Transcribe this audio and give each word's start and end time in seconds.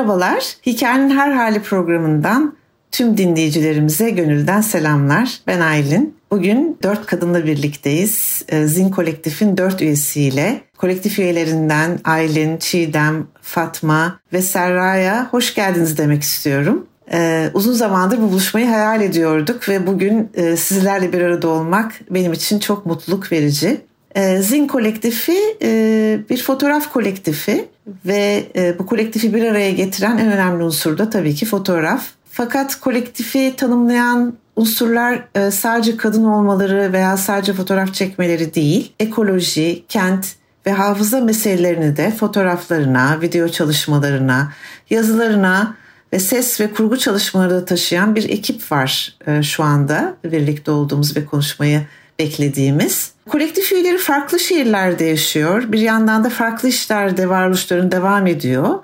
Merhabalar, 0.00 0.56
Hikayenin 0.66 1.10
Her 1.10 1.32
Hali 1.32 1.62
programından 1.62 2.54
tüm 2.90 3.16
dinleyicilerimize 3.16 4.10
gönülden 4.10 4.60
selamlar. 4.60 5.38
Ben 5.46 5.60
Aylin. 5.60 6.16
Bugün 6.30 6.78
dört 6.82 7.06
kadınla 7.06 7.44
birlikteyiz. 7.44 8.42
Ee, 8.48 8.66
Zin 8.66 8.90
Kolektif'in 8.90 9.56
dört 9.56 9.82
üyesiyle. 9.82 10.60
Kolektif 10.76 11.18
üyelerinden 11.18 12.00
Aylin, 12.04 12.56
Çiğdem, 12.56 13.26
Fatma 13.42 14.20
ve 14.32 14.42
Serra'ya 14.42 15.28
hoş 15.30 15.54
geldiniz 15.54 15.98
demek 15.98 16.22
istiyorum. 16.22 16.86
Ee, 17.12 17.50
uzun 17.54 17.72
zamandır 17.72 18.18
bu 18.18 18.22
buluşmayı 18.22 18.66
hayal 18.66 19.00
ediyorduk 19.00 19.68
ve 19.68 19.86
bugün 19.86 20.30
e, 20.34 20.56
sizlerle 20.56 21.12
bir 21.12 21.20
arada 21.20 21.48
olmak 21.48 21.92
benim 22.10 22.32
için 22.32 22.58
çok 22.58 22.86
mutluluk 22.86 23.32
verici. 23.32 23.80
Ee, 24.16 24.38
Zin 24.42 24.66
kolektifi 24.66 25.56
e, 25.62 26.20
bir 26.30 26.42
fotoğraf 26.42 26.92
kolektifi 26.92 27.68
ve 28.06 28.44
e, 28.56 28.78
bu 28.78 28.86
kolektifi 28.86 29.34
bir 29.34 29.44
araya 29.44 29.70
getiren 29.70 30.18
en 30.18 30.32
önemli 30.32 30.64
unsur 30.64 30.98
da 30.98 31.10
tabii 31.10 31.34
ki 31.34 31.46
fotoğraf. 31.46 32.06
Fakat 32.30 32.80
kolektifi 32.80 33.54
tanımlayan 33.56 34.34
unsurlar 34.56 35.24
e, 35.34 35.50
sadece 35.50 35.96
kadın 35.96 36.24
olmaları 36.24 36.92
veya 36.92 37.16
sadece 37.16 37.52
fotoğraf 37.52 37.94
çekmeleri 37.94 38.54
değil, 38.54 38.92
ekoloji, 39.00 39.84
kent 39.88 40.26
ve 40.66 40.72
hafıza 40.72 41.20
meselelerini 41.20 41.96
de 41.96 42.10
fotoğraflarına, 42.10 43.20
video 43.20 43.48
çalışmalarına, 43.48 44.52
yazılarına 44.90 45.76
ve 46.12 46.18
ses 46.18 46.60
ve 46.60 46.70
kurgu 46.72 46.98
çalışmaları 46.98 47.50
da 47.50 47.64
taşıyan 47.64 48.14
bir 48.14 48.28
ekip 48.28 48.72
var 48.72 49.18
şu 49.42 49.62
anda 49.62 50.14
birlikte 50.24 50.70
olduğumuz 50.70 51.16
ve 51.16 51.24
konuşmayı 51.24 51.82
beklediğimiz. 52.20 53.12
Kolektif 53.28 53.72
üyeleri 53.72 53.98
farklı 53.98 54.40
şehirlerde 54.40 55.04
yaşıyor. 55.04 55.72
Bir 55.72 55.80
yandan 55.80 56.24
da 56.24 56.30
farklı 56.30 56.68
işlerde 56.68 57.28
varoluşların 57.28 57.92
devam 57.92 58.26
ediyor. 58.26 58.78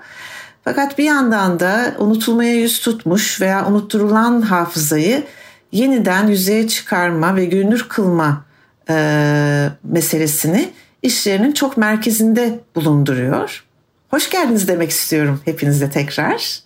Fakat 0.63 0.97
bir 0.97 1.03
yandan 1.03 1.59
da 1.59 1.95
unutulmaya 1.97 2.55
yüz 2.55 2.79
tutmuş 2.79 3.41
veya 3.41 3.67
unutturulan 3.67 4.41
hafızayı 4.41 5.23
yeniden 5.71 6.27
yüzeye 6.27 6.67
çıkarma 6.67 7.35
ve 7.35 7.45
görünür 7.45 7.85
kılma 7.89 8.45
e, 8.89 9.69
meselesini 9.83 10.69
işlerinin 11.01 11.51
çok 11.51 11.77
merkezinde 11.77 12.59
bulunduruyor. 12.75 13.63
Hoş 14.09 14.29
geldiniz 14.29 14.67
demek 14.67 14.89
istiyorum 14.89 15.41
hepinizle 15.45 15.89
tekrar. 15.89 16.59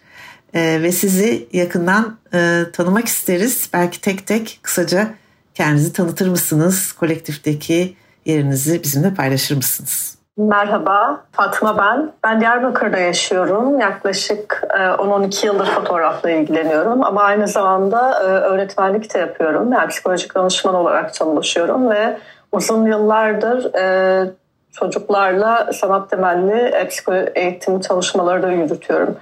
E, 0.54 0.82
ve 0.82 0.92
sizi 0.92 1.48
yakından 1.54 2.18
e, 2.34 2.64
tanımak 2.74 3.08
isteriz. 3.08 3.70
Belki 3.74 4.02
tek 4.02 4.28
tek 4.28 4.60
kısaca 4.62 5.21
Kendinizi 5.56 5.94
tanıtır 5.94 6.28
mısınız? 6.28 6.94
Kolektifteki 6.94 7.96
yerinizi 8.26 8.84
bizimle 8.84 9.14
paylaşır 9.14 9.56
mısınız? 9.56 10.22
Merhaba, 10.38 11.22
Fatma 11.32 11.78
ben. 11.78 12.12
Ben 12.24 12.42
Diyarbakır'da 12.42 12.98
yaşıyorum. 12.98 13.80
Yaklaşık 13.80 14.64
10-12 14.70 15.44
e, 15.44 15.48
yıldır 15.48 15.66
fotoğrafla 15.66 16.30
ilgileniyorum. 16.30 17.04
Ama 17.04 17.24
aynı 17.24 17.48
zamanda 17.48 18.24
e, 18.24 18.26
öğretmenlik 18.26 19.14
de 19.14 19.20
yapıyorum. 19.20 19.72
Yani 19.72 19.88
psikolojik 19.88 20.36
danışman 20.36 20.76
olarak 20.76 21.14
çalışıyorum 21.14 21.90
ve 21.90 22.18
uzun 22.52 22.86
yıllardır 22.86 23.74
e, 23.74 24.32
çocuklarla 24.72 25.74
sanat 25.74 26.10
temelli 26.10 26.88
eğitim 27.36 27.80
çalışmaları 27.80 28.44
da 28.44 28.52
yürütüyorum. 28.52 29.18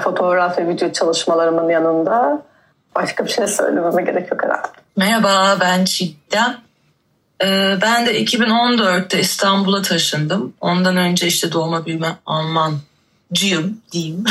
Fotoğraf 0.00 0.58
ve 0.58 0.68
video 0.68 0.92
çalışmalarımın 0.92 1.68
yanında. 1.68 2.42
Başka 2.94 3.24
bir 3.24 3.30
şey 3.30 3.46
söylememe 3.46 4.02
gerek 4.02 4.30
yok 4.30 4.44
herhalde. 4.44 4.68
Merhaba 4.98 5.56
ben 5.60 5.84
Çiğdem. 5.84 6.60
Ee, 7.42 7.78
ben 7.82 8.06
de 8.06 8.24
2014'te 8.24 9.20
İstanbul'a 9.20 9.82
taşındım. 9.82 10.54
Ondan 10.60 10.96
önce 10.96 11.26
işte 11.26 11.52
doğma 11.52 11.86
büyüme 11.86 12.16
Almancıyım 12.26 13.80
diyeyim. 13.92 14.24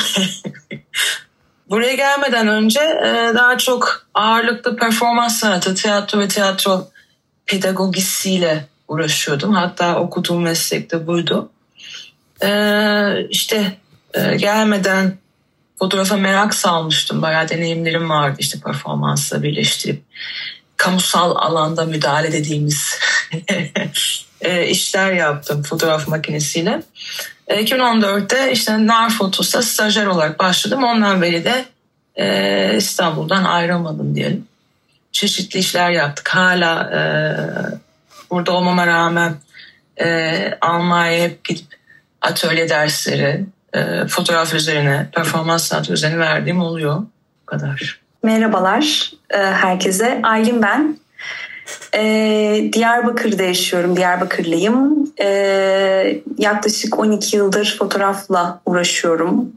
Buraya 1.69 1.94
gelmeden 1.94 2.47
önce 2.47 2.79
e, 2.79 3.35
daha 3.35 3.57
çok 3.57 4.07
ağırlıklı 4.13 4.75
performans 4.75 5.39
sanatı, 5.39 5.75
tiyatro 5.75 6.19
ve 6.19 6.27
tiyatro 6.27 6.88
pedagogisiyle 7.45 8.66
uğraşıyordum. 8.88 9.53
Hatta 9.53 10.00
okuduğum 10.00 10.41
meslek 10.41 10.91
de 10.91 11.07
buydu. 11.07 11.50
Ee, 12.44 13.27
işte 13.29 13.77
e, 14.13 14.35
gelmeden 14.35 15.17
fotoğrafa 15.79 16.17
merak 16.17 16.53
salmıştım. 16.53 17.22
Bayağı 17.22 17.50
deneyimlerim 17.50 18.09
vardı 18.09 18.35
işte 18.39 18.59
performansla 18.59 19.44
birleştirip 19.44 20.03
kamusal 20.77 21.35
alanda 21.35 21.85
müdahale 21.85 22.31
dediğimiz 22.31 22.99
e, 24.41 24.67
işler 24.67 25.13
yaptım 25.13 25.63
fotoğraf 25.63 26.07
makinesiyle. 26.07 26.81
2014'te 27.49 28.49
e, 28.49 28.51
işte 28.51 28.88
Nar 28.88 29.09
Fotos'ta 29.09 29.61
stajyer 29.61 30.05
olarak 30.05 30.39
başladım. 30.39 30.83
Ondan 30.83 31.21
beri 31.21 31.45
de 31.45 31.65
e, 32.15 32.77
İstanbul'dan 32.77 33.43
ayrılmadım 33.43 34.15
diyelim. 34.15 34.47
Çeşitli 35.11 35.59
işler 35.59 35.91
yaptık. 35.91 36.29
Hala 36.29 36.91
burada 38.31 38.51
olmama 38.51 38.88
rağmen 38.88 39.35
Almanya'ya 40.61 41.23
hep 41.23 41.44
gidip 41.44 41.65
atölye 42.21 42.69
dersleri, 42.69 43.45
fotoğraf 44.07 44.53
üzerine, 44.53 45.09
performans 45.15 45.67
sanatı 45.67 45.94
üzerine 45.94 46.19
verdiğim 46.19 46.61
oluyor. 46.61 46.95
Bu 47.41 47.45
kadar. 47.45 48.06
Merhabalar 48.23 49.11
e, 49.29 49.38
herkese. 49.38 50.19
Aylin 50.23 50.61
ben. 50.61 50.97
Ee, 51.94 52.69
Diyarbakır'da 52.73 53.44
yaşıyorum. 53.44 53.97
Diyarbakırlıyım. 53.97 55.11
Ee, 55.22 56.22
yaklaşık 56.38 57.00
12 57.00 57.38
yıldır 57.38 57.75
fotoğrafla 57.79 58.61
uğraşıyorum. 58.66 59.51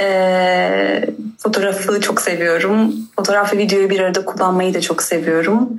Ee, 0.00 1.04
fotoğrafı 1.38 2.00
çok 2.00 2.20
seviyorum. 2.20 2.94
Fotoğraf 3.16 3.54
ve 3.54 3.58
videoyu 3.58 3.90
bir 3.90 4.00
arada 4.00 4.24
kullanmayı 4.24 4.74
da 4.74 4.80
çok 4.80 5.02
seviyorum. 5.02 5.76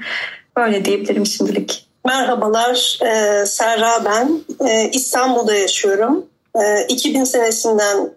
Böyle 0.58 0.86
diyebilirim 0.86 1.26
şimdilik. 1.26 1.88
Merhabalar, 2.06 3.00
ee, 3.06 3.46
Serra 3.46 4.06
ben. 4.06 4.42
Ee, 4.68 4.90
İstanbul'da 4.94 5.56
yaşıyorum. 5.56 6.26
Ee, 6.56 6.86
2000 6.90 7.24
senesinden 7.24 8.10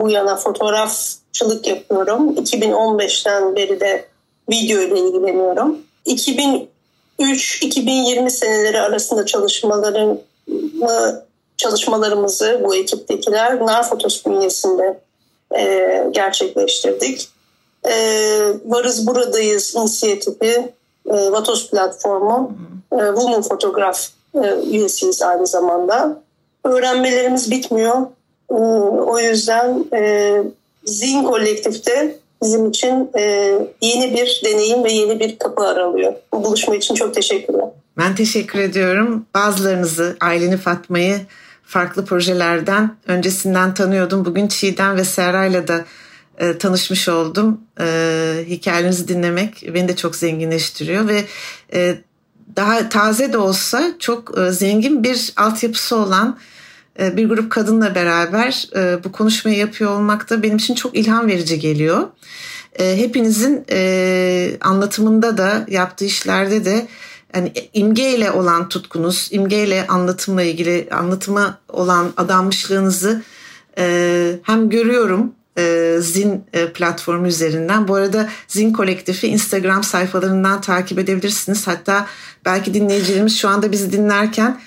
bu 0.00 0.10
yana 0.10 0.36
fotoğrafçılık 0.36 1.66
yapıyorum. 1.66 2.34
2015'ten 2.34 3.56
beri 3.56 3.80
de 3.80 4.04
video 4.50 4.80
ile 4.80 5.00
ilgileniyorum. 5.00 5.78
2003-2020 6.06 8.30
seneleri 8.30 8.80
arasında 8.80 9.26
çalışmalarımı 9.26 11.26
çalışmalarımızı 11.56 12.60
bu 12.64 12.74
ekiptekiler 12.74 13.66
Nar 13.66 13.88
Fotos 13.88 14.26
bünyesinde 14.26 15.00
e, 15.56 16.04
gerçekleştirdik. 16.10 17.28
E, 17.88 17.92
Varız 18.64 19.06
Buradayız 19.06 19.74
inisiyatifi, 19.74 20.72
e, 21.10 21.32
Vatos 21.32 21.70
platformu, 21.70 22.52
e, 22.92 22.96
Women 22.96 23.42
Fotoğraf 23.42 24.08
e, 24.34 24.54
üyesiyiz 24.70 25.22
aynı 25.22 25.46
zamanda. 25.46 26.25
Öğrenmelerimiz 26.66 27.50
bitmiyor. 27.50 27.96
E, 28.50 28.54
o 28.54 29.18
yüzden 29.18 29.84
e, 29.92 30.32
Zin 30.84 31.22
kolektifte 31.22 32.16
bizim 32.42 32.68
için 32.68 33.10
e, 33.18 33.52
yeni 33.80 34.14
bir 34.14 34.42
deneyim 34.44 34.84
ve 34.84 34.92
yeni 34.92 35.20
bir 35.20 35.38
kapı 35.38 35.62
aralıyor. 35.62 36.12
Bu 36.32 36.44
buluşma 36.44 36.76
için 36.76 36.94
çok 36.94 37.14
teşekkürler. 37.14 37.68
Ben 37.98 38.14
teşekkür 38.14 38.58
ediyorum. 38.58 39.26
Bazılarınızı, 39.34 40.16
aileni 40.20 40.56
Fatma'yı 40.56 41.20
farklı 41.64 42.04
projelerden 42.04 42.96
öncesinden 43.06 43.74
tanıyordum. 43.74 44.24
Bugün 44.24 44.48
Çiğdem 44.48 44.96
ve 44.96 45.04
Serra'yla 45.04 45.68
da 45.68 45.84
e, 46.38 46.58
tanışmış 46.58 47.08
oldum. 47.08 47.60
E, 47.80 48.44
hikayelerinizi 48.46 49.08
dinlemek 49.08 49.74
beni 49.74 49.88
de 49.88 49.96
çok 49.96 50.16
zenginleştiriyor 50.16 51.08
ve 51.08 51.24
e, 51.72 51.94
daha 52.56 52.88
taze 52.88 53.32
de 53.32 53.38
olsa 53.38 53.92
çok 53.98 54.38
e, 54.38 54.50
zengin 54.50 55.04
bir 55.04 55.32
altyapısı 55.36 55.96
olan 55.96 56.38
bir 56.98 57.28
grup 57.28 57.52
kadınla 57.52 57.94
beraber 57.94 58.68
e, 58.76 59.04
bu 59.04 59.12
konuşmayı 59.12 59.56
yapıyor 59.56 59.90
olmak 59.90 60.30
da 60.30 60.42
benim 60.42 60.56
için 60.56 60.74
çok 60.74 60.96
ilham 60.96 61.28
verici 61.28 61.58
geliyor. 61.58 62.08
E, 62.78 62.96
hepinizin 62.96 63.66
anlatımında 64.60 65.38
da 65.38 65.66
yaptığı 65.68 66.04
işlerde 66.04 66.64
de 66.64 66.86
yani 67.34 67.52
imgeyle 67.72 68.30
olan 68.30 68.68
tutkunuz, 68.68 69.28
imgeyle 69.30 69.86
anlatımla 69.86 70.42
ilgili 70.42 70.88
anlatıma 70.90 71.58
olan 71.68 72.12
adanmışlığınızı 72.16 73.22
e, 73.78 74.38
hem 74.42 74.70
görüyorum 74.70 75.32
e, 75.58 75.96
Zin 76.00 76.44
e, 76.52 76.72
platformu 76.72 77.26
üzerinden. 77.26 77.88
Bu 77.88 77.94
arada 77.94 78.28
Zin 78.48 78.72
kolektifi 78.72 79.28
Instagram 79.28 79.84
sayfalarından 79.84 80.60
takip 80.60 80.98
edebilirsiniz. 80.98 81.66
Hatta 81.66 82.06
belki 82.44 82.74
dinleyicilerimiz 82.74 83.38
şu 83.38 83.48
anda 83.48 83.72
bizi 83.72 83.92
dinlerken 83.92 84.60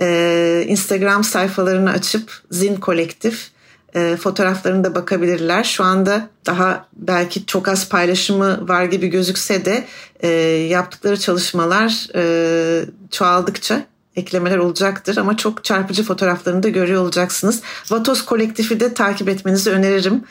e, 0.00 0.64
Instagram 0.68 1.24
sayfalarını 1.24 1.90
açıp 1.90 2.42
Zin 2.50 2.76
kolektif 2.76 3.50
e, 3.94 4.16
fotoğraflarına 4.16 4.84
da 4.84 4.94
bakabilirler. 4.94 5.64
Şu 5.64 5.84
anda 5.84 6.28
daha 6.46 6.86
belki 6.92 7.46
çok 7.46 7.68
az 7.68 7.88
paylaşımı 7.88 8.68
var 8.68 8.84
gibi 8.84 9.08
gözükse 9.08 9.64
de 9.64 9.84
e, 10.20 10.28
yaptıkları 10.70 11.20
çalışmalar 11.20 12.08
e, 12.14 12.84
çoğaldıkça 13.10 13.86
eklemeler 14.16 14.58
olacaktır 14.58 15.16
ama 15.16 15.36
çok 15.36 15.64
çarpıcı 15.64 16.04
fotoğraflarını 16.04 16.62
da 16.62 16.68
görüyor 16.68 17.02
olacaksınız. 17.02 17.62
Vatos 17.90 18.24
kolektifi 18.24 18.80
de 18.80 18.94
takip 18.94 19.28
etmenizi 19.28 19.70
öneririm. 19.70 20.24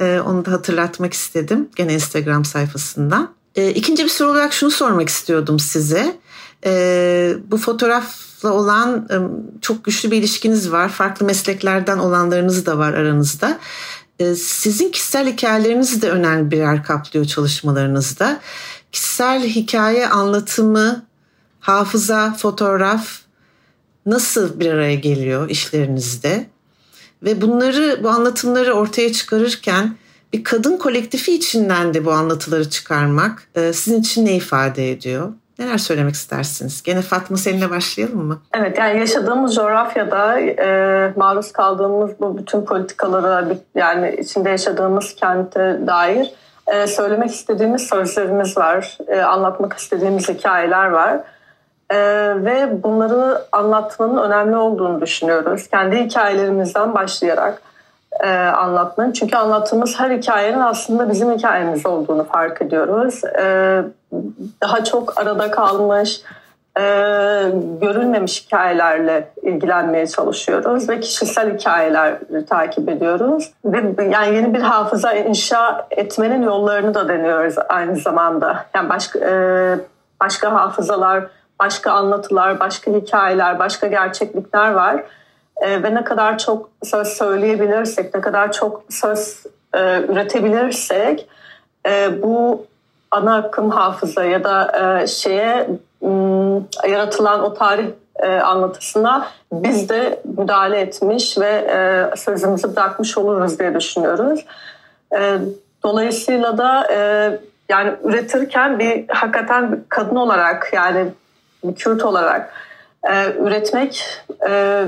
E, 0.00 0.20
onu 0.20 0.44
da 0.44 0.52
hatırlatmak 0.52 1.12
istedim 1.12 1.68
gene 1.76 1.94
Instagram 1.94 2.44
sayfasından. 2.44 3.34
E, 3.54 3.70
ikinci 3.70 4.04
bir 4.04 4.08
soru 4.08 4.30
olarak 4.30 4.52
şunu 4.52 4.70
sormak 4.70 5.08
istiyordum 5.08 5.58
size. 5.58 6.16
E, 6.64 7.34
bu 7.48 7.58
fotoğrafla 8.36 8.52
olan 8.52 9.08
çok 9.60 9.84
güçlü 9.84 10.10
bir 10.10 10.16
ilişkiniz 10.16 10.72
var. 10.72 10.88
Farklı 10.88 11.26
mesleklerden 11.26 11.98
olanlarınız 11.98 12.66
da 12.66 12.78
var 12.78 12.94
aranızda. 12.94 13.58
Sizin 14.36 14.90
kişisel 14.90 15.32
hikayeleriniz 15.32 16.02
de 16.02 16.10
önemli 16.10 16.50
bir 16.50 16.56
yer 16.56 16.84
kaplıyor 16.84 17.26
çalışmalarınızda. 17.26 18.40
Kişisel 18.92 19.42
hikaye 19.42 20.08
anlatımı, 20.08 21.06
hafıza, 21.60 22.34
fotoğraf 22.34 23.20
nasıl 24.06 24.60
bir 24.60 24.70
araya 24.70 24.94
geliyor 24.94 25.50
işlerinizde? 25.50 26.46
Ve 27.22 27.40
bunları, 27.40 28.00
bu 28.02 28.08
anlatımları 28.08 28.72
ortaya 28.72 29.12
çıkarırken 29.12 29.96
bir 30.32 30.44
kadın 30.44 30.76
kolektifi 30.76 31.32
içinden 31.34 31.94
de 31.94 32.04
bu 32.04 32.12
anlatıları 32.12 32.70
çıkarmak 32.70 33.48
sizin 33.54 34.00
için 34.00 34.26
ne 34.26 34.36
ifade 34.36 34.90
ediyor? 34.90 35.32
Neler 35.58 35.78
söylemek 35.78 36.14
istersiniz? 36.14 36.82
Gene 36.82 37.02
Fatma 37.02 37.36
seninle 37.36 37.70
başlayalım 37.70 38.24
mı? 38.24 38.38
Evet 38.54 38.78
yani 38.78 38.98
yaşadığımız 38.98 39.54
coğrafyada 39.54 40.40
e, 40.40 41.12
maruz 41.16 41.52
kaldığımız 41.52 42.10
bu 42.20 42.38
bütün 42.38 42.64
politikalara 42.64 43.48
yani 43.74 44.16
içinde 44.20 44.50
yaşadığımız 44.50 45.14
kente 45.14 45.80
dair 45.86 46.32
e, 46.66 46.86
söylemek 46.86 47.30
istediğimiz 47.30 47.82
sözlerimiz 47.82 48.56
var. 48.56 48.98
E, 49.08 49.20
anlatmak 49.20 49.72
istediğimiz 49.72 50.28
hikayeler 50.28 50.86
var. 50.86 51.20
E, 51.90 51.98
ve 52.44 52.82
bunları 52.82 53.42
anlatmanın 53.52 54.16
önemli 54.16 54.56
olduğunu 54.56 55.00
düşünüyoruz. 55.00 55.68
Kendi 55.68 55.96
hikayelerimizden 55.96 56.94
başlayarak 56.94 57.62
e, 58.20 58.30
anlatmanın. 58.36 59.12
Çünkü 59.12 59.36
anlattığımız 59.36 60.00
her 60.00 60.10
hikayenin 60.10 60.60
aslında 60.60 61.10
bizim 61.10 61.32
hikayemiz 61.32 61.86
olduğunu 61.86 62.24
fark 62.24 62.62
ediyoruz. 62.62 63.24
E, 63.24 63.82
daha 64.62 64.84
çok 64.84 65.20
arada 65.20 65.50
kalmış, 65.50 66.22
e, 66.78 66.82
görülmemiş 67.80 68.46
hikayelerle 68.46 69.28
ilgilenmeye 69.42 70.06
çalışıyoruz 70.06 70.88
ve 70.88 71.00
kişisel 71.00 71.58
hikayeler 71.58 72.18
takip 72.48 72.88
ediyoruz. 72.88 73.52
Ve 73.64 74.04
yani 74.10 74.34
yeni 74.34 74.54
bir 74.54 74.60
hafıza 74.60 75.12
inşa 75.12 75.86
etmenin 75.90 76.42
yollarını 76.42 76.94
da 76.94 77.08
deniyoruz 77.08 77.54
aynı 77.68 77.96
zamanda. 77.96 78.64
Yani 78.74 78.88
başka 78.88 79.18
e, 79.18 79.34
başka 80.20 80.52
hafızalar, 80.52 81.24
başka 81.60 81.92
anlatılar, 81.92 82.60
başka 82.60 82.90
hikayeler, 82.90 83.58
başka 83.58 83.86
gerçeklikler 83.86 84.70
var 84.70 85.02
e, 85.60 85.82
ve 85.82 85.94
ne 85.94 86.04
kadar 86.04 86.38
çok 86.38 86.70
söz 86.84 87.08
söyleyebilirsek, 87.08 88.14
ne 88.14 88.20
kadar 88.20 88.52
çok 88.52 88.82
söz 88.90 89.42
e, 89.74 90.02
üretebilirsek 90.08 91.28
e, 91.88 92.22
bu 92.22 92.66
ana 93.10 93.36
akım 93.36 93.70
hafıza 93.70 94.24
ya 94.24 94.44
da 94.44 94.72
e, 95.02 95.06
şeye 95.06 95.68
m, 96.00 96.60
yaratılan 96.88 97.42
o 97.42 97.54
tarih 97.54 97.86
e, 98.22 98.28
anlatısına 98.28 99.28
biz 99.52 99.88
de 99.88 100.22
müdahale 100.38 100.80
etmiş 100.80 101.38
ve 101.38 101.48
e, 101.48 102.16
sözümüzü 102.16 102.76
bırakmış 102.76 103.18
oluruz 103.18 103.58
diye 103.58 103.74
düşünüyoruz. 103.74 104.44
E, 105.18 105.38
dolayısıyla 105.82 106.58
da 106.58 106.92
e, 106.92 106.98
yani 107.68 107.92
üretirken 108.04 108.78
bir 108.78 109.08
hakikaten 109.08 109.72
bir 109.72 109.78
kadın 109.88 110.16
olarak 110.16 110.70
yani 110.72 111.06
bir 111.64 111.74
Kürt 111.74 112.04
olarak 112.04 112.52
e, 113.10 113.32
üretmek 113.38 114.04
e, 114.48 114.84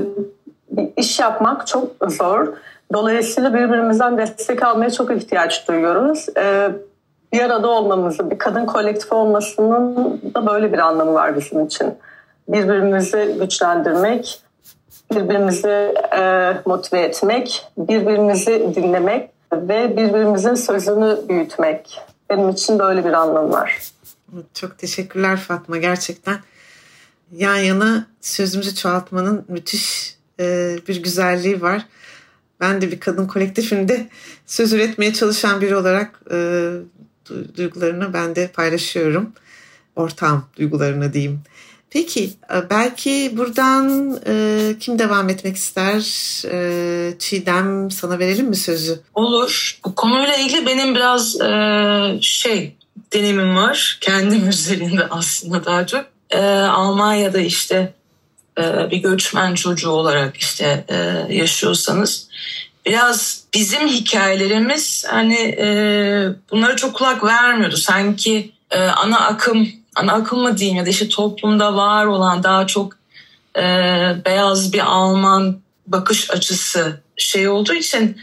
iş 0.97 1.19
yapmak 1.19 1.67
çok 1.67 1.91
zor. 2.09 2.47
Dolayısıyla 2.93 3.55
birbirimizden 3.55 4.19
destek 4.19 4.63
almaya 4.63 4.91
çok 4.91 5.17
ihtiyaç 5.17 5.69
duyuyoruz. 5.69 6.27
Ee, 6.37 6.71
bir 7.33 7.41
arada 7.41 7.69
olmamızı, 7.69 8.31
bir 8.31 8.39
kadın 8.39 8.67
kolektif 8.67 9.13
olmasının 9.13 10.21
da 10.35 10.47
böyle 10.47 10.73
bir 10.73 10.79
anlamı 10.79 11.15
var 11.15 11.37
bizim 11.37 11.67
için. 11.67 11.95
Birbirimizi 12.49 13.37
güçlendirmek, 13.41 14.43
birbirimizi 15.15 15.95
e, 16.19 16.53
motive 16.67 17.01
etmek, 17.01 17.67
birbirimizi 17.79 18.73
dinlemek 18.75 19.31
ve 19.53 19.97
birbirimizin 19.97 20.55
sözünü 20.55 21.19
büyütmek. 21.29 22.01
Benim 22.31 22.49
için 22.49 22.79
böyle 22.79 23.05
bir 23.05 23.13
anlamı 23.13 23.53
var. 23.53 23.83
Çok 24.55 24.79
teşekkürler 24.79 25.37
Fatma. 25.37 25.77
Gerçekten 25.77 26.37
yan 27.33 27.57
yana 27.57 28.07
sözümüzü 28.21 28.75
çoğaltmanın 28.75 29.45
müthiş 29.49 30.18
bir 30.89 31.03
güzelliği 31.03 31.63
var. 31.63 31.87
Ben 32.61 32.81
de 32.81 32.93
bir 32.93 33.01
kadın 33.01 33.27
kolektifinde 33.27 34.09
söz 34.47 34.73
üretmeye 34.73 35.13
çalışan 35.13 35.61
biri 35.61 35.77
olarak 35.77 36.21
e, 36.31 36.71
duygularını 37.57 38.13
ben 38.13 38.37
de 38.37 38.49
paylaşıyorum. 38.49 39.33
Ortam 39.97 40.49
duygularını 40.59 41.13
diyeyim. 41.13 41.41
Peki 41.91 42.31
e, 42.55 42.71
belki 42.71 43.33
buradan 43.37 44.17
e, 44.27 44.75
kim 44.81 44.99
devam 44.99 45.29
etmek 45.29 45.57
ister? 45.57 46.01
E, 46.53 47.19
Çiğdem 47.19 47.91
sana 47.91 48.19
verelim 48.19 48.47
mi 48.47 48.57
sözü? 48.57 49.01
Olur. 49.15 49.79
Bu 49.85 49.95
konuyla 49.95 50.37
ilgili 50.37 50.67
benim 50.67 50.95
biraz 50.95 51.41
e, 51.41 52.19
şey 52.21 52.77
deneyimim 53.13 53.57
var. 53.57 53.99
Kendim 54.01 54.49
üzerinde 54.49 55.07
aslında 55.11 55.65
daha 55.65 55.87
çok. 55.87 56.05
E, 56.31 56.41
Almanya'da 56.61 57.39
işte 57.39 57.77
e, 57.77 57.98
bir 58.91 58.97
göçmen 58.97 59.55
çocuğu 59.55 59.91
olarak 59.91 60.37
işte 60.37 60.85
e, 60.89 60.97
yaşıyorsanız 61.35 62.29
biraz 62.87 63.45
bizim 63.55 63.89
hikayelerimiz 63.89 65.05
hani 65.09 65.57
e, 65.59 65.67
bunlara 66.51 66.77
çok 66.77 66.95
kulak 66.95 67.25
vermiyordu. 67.25 67.77
Sanki 67.77 68.53
ana 68.97 69.21
akım, 69.21 69.69
ana 69.97 70.13
akım 70.13 70.41
mı 70.41 70.59
diyeyim 70.59 70.77
ya 70.77 70.87
da 70.87 70.91
işte 70.91 71.09
toplumda 71.09 71.77
var 71.77 72.07
olan 72.07 72.43
daha 72.43 72.67
çok 72.67 72.93
beyaz 74.25 74.73
bir 74.73 74.81
Alman 74.81 75.61
bakış 75.87 76.31
açısı 76.31 77.01
şey 77.17 77.49
olduğu 77.49 77.75
için 77.75 78.17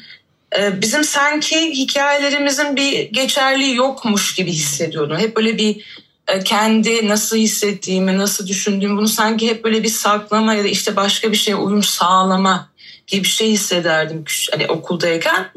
bizim 0.81 1.03
sanki 1.03 1.71
hikayelerimizin 1.71 2.75
bir 2.75 3.09
geçerliği 3.12 3.75
yokmuş 3.75 4.36
gibi 4.36 4.51
hissediyordum. 4.51 5.17
Hep 5.17 5.36
böyle 5.36 5.57
bir 5.57 5.75
e, 5.75 6.04
kendi 6.46 7.08
nasıl 7.08 7.38
hissettiğimi, 7.38 8.17
nasıl 8.17 8.48
düşündüğümü 8.48 8.98
bunu 8.98 9.08
sanki 9.08 9.50
hep 9.50 9.63
böyle 9.63 9.84
bir 9.84 9.89
saklama 9.89 10.53
ya 10.53 10.63
da 10.63 10.67
işte 10.67 10.96
başka 10.96 11.32
bir 11.32 11.38
şeye 11.38 11.55
uyum 11.55 11.84
sağlama 11.84 12.70
gibi 13.08 13.24
bir 13.24 13.27
şey 13.27 13.51
hissederdim 13.51 14.24
hani 14.51 14.67
okuldayken. 14.67 15.51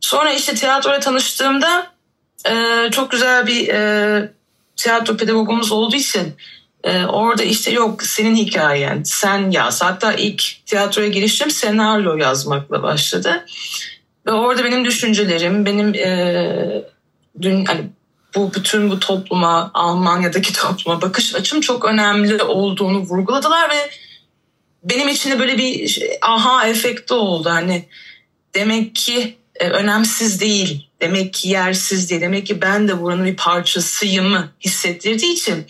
Sonra 0.00 0.32
işte 0.32 0.54
tiyatroya 0.54 1.00
tanıştığımda 1.00 1.92
e, 2.50 2.54
çok 2.90 3.10
güzel 3.10 3.46
bir 3.46 3.68
e, 3.68 4.32
tiyatro 4.76 5.16
pedagogumuz 5.16 5.72
olduğu 5.72 5.96
için 5.96 6.34
orada 7.08 7.42
işte 7.42 7.70
yok 7.70 8.02
senin 8.02 8.36
hikayen, 8.36 9.02
sen 9.02 9.50
yaz. 9.50 9.82
Hatta 9.82 10.12
ilk 10.12 10.66
tiyatroya 10.66 11.08
girişim 11.08 11.50
senaryo 11.50 12.16
yazmakla 12.16 12.82
başladı. 12.82 13.44
Ve 14.26 14.32
orada 14.32 14.64
benim 14.64 14.84
düşüncelerim, 14.84 15.66
benim 15.66 15.94
e, 15.94 16.84
dün 17.42 17.64
hani 17.64 17.80
bu 18.34 18.54
bütün 18.54 18.90
bu 18.90 19.00
topluma, 19.00 19.70
Almanya'daki 19.74 20.52
topluma 20.60 21.02
bakış 21.02 21.34
açım 21.34 21.60
çok 21.60 21.84
önemli 21.84 22.42
olduğunu 22.42 22.98
vurguladılar 22.98 23.70
ve 23.70 23.90
benim 24.84 25.08
için 25.08 25.30
de 25.30 25.38
böyle 25.38 25.58
bir 25.58 26.02
aha 26.22 26.66
efekti 26.66 27.14
oldu. 27.14 27.50
Hani 27.50 27.88
demek 28.54 28.96
ki 28.96 29.36
e, 29.54 29.68
önemsiz 29.68 30.40
değil, 30.40 30.88
demek 31.00 31.34
ki 31.34 31.48
yersiz 31.48 32.10
değil, 32.10 32.20
demek 32.20 32.46
ki 32.46 32.62
ben 32.62 32.88
de 32.88 33.00
buranın 33.00 33.24
bir 33.24 33.36
parçasıyımı 33.36 34.48
hissettirdiği 34.60 35.32
için 35.32 35.66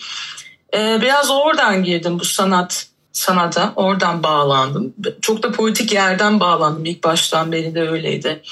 e, 0.75 0.99
biraz 1.03 1.31
oradan 1.31 1.85
girdim 1.85 2.21
bu 2.21 2.25
sanat 2.25 2.87
sanata, 3.13 3.73
oradan 3.77 4.23
bağlandım. 4.23 4.95
Çok 5.21 5.43
da 5.43 5.53
politik 5.53 5.93
yerden 5.93 6.41
bağlandım 6.41 6.85
ilk 6.85 7.05
baştan 7.05 7.53
beri 7.53 7.75
de 7.75 7.89
öyleydi. 7.89 8.43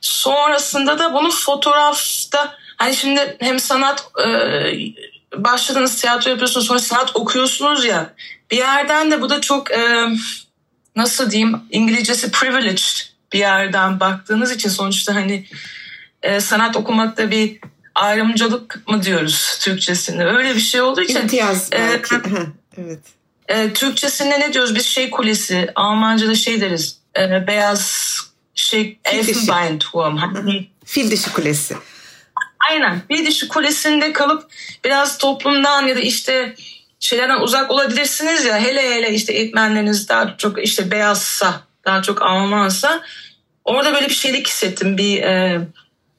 Sonrasında 0.00 0.98
da 0.98 1.14
bunu 1.14 1.30
fotoğrafta 1.30 2.56
Hani 2.76 2.96
şimdi 2.96 3.36
hem 3.40 3.60
sanat 3.60 4.10
e, 4.26 4.28
başladınız 5.36 6.00
tiyatro 6.00 6.30
yapıyorsunuz 6.30 6.66
sonra 6.66 6.78
sanat 6.78 7.16
okuyorsunuz 7.16 7.84
ya 7.84 8.14
bir 8.50 8.56
yerden 8.56 9.10
de 9.10 9.20
bu 9.20 9.30
da 9.30 9.40
çok 9.40 9.70
e, 9.70 10.08
nasıl 10.96 11.30
diyeyim 11.30 11.60
İngilizcesi 11.70 12.30
privileged 12.30 13.16
bir 13.32 13.38
yerden 13.38 14.00
baktığınız 14.00 14.52
için 14.52 14.68
sonuçta 14.68 15.14
hani 15.14 15.46
e, 16.22 16.40
sanat 16.40 16.76
okumakta 16.76 17.30
bir 17.30 17.58
ayrımcılık 17.94 18.88
mı 18.88 19.02
diyoruz 19.02 19.58
Türkçesinde? 19.60 20.24
Öyle 20.24 20.54
bir 20.54 20.60
şey 20.60 20.80
olduğu 20.80 21.02
için. 21.02 21.20
İmtiyaz 21.20 21.72
belki. 21.72 22.14
E, 22.14 22.18
evet. 22.78 23.00
E, 23.48 23.72
Türkçesinde 23.72 24.40
ne 24.40 24.52
diyoruz? 24.52 24.74
Biz 24.74 24.86
şey 24.86 25.10
kulesi, 25.10 25.70
Almanca'da 25.74 26.34
şey 26.34 26.60
deriz. 26.60 26.98
E, 27.18 27.46
beyaz 27.46 28.16
şey, 28.54 28.98
Elfenbeinturm. 29.04 30.18
Fil 30.84 31.10
dişi 31.10 31.32
kulesi. 31.32 31.76
Aynen. 32.70 33.02
Fil 33.08 33.26
dişi 33.26 33.48
kulesinde 33.48 34.12
kalıp 34.12 34.50
biraz 34.84 35.18
toplumdan 35.18 35.86
ya 35.86 35.96
da 35.96 36.00
işte 36.00 36.54
şeylerden 37.00 37.40
uzak 37.40 37.70
olabilirsiniz 37.70 38.44
ya. 38.44 38.58
Hele 38.58 38.94
hele 38.94 39.14
işte 39.14 39.32
eğitmenleriniz 39.32 40.08
daha 40.08 40.36
çok 40.36 40.64
işte 40.64 40.90
beyazsa 40.90 41.60
daha 41.84 42.02
çok 42.02 42.22
Almansa 42.22 43.02
orada 43.64 43.94
böyle 43.94 44.08
bir 44.08 44.14
şeylik 44.14 44.48
hissettim. 44.48 44.98
Bir 44.98 45.22
e, 45.22 45.60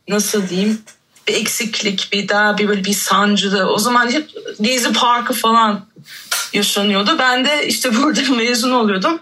nasıl 0.08 0.50
diyeyim? 0.50 0.82
Bir 1.28 1.34
eksiklik 1.34 2.10
bir 2.12 2.30
daha 2.30 2.58
bir 2.58 2.68
böyle 2.68 2.84
bir 2.84 2.94
sancılı. 2.94 3.70
O 3.70 3.78
zaman 3.78 4.12
hep 4.12 4.30
Gezi 4.62 4.94
Parkı 4.94 5.34
falan 5.34 5.86
yaşanıyordu. 6.54 7.16
Ben 7.20 7.46
de 7.46 7.68
işte 7.68 7.96
burada 8.04 8.22
mezun 8.36 8.72
oluyordum. 8.72 9.20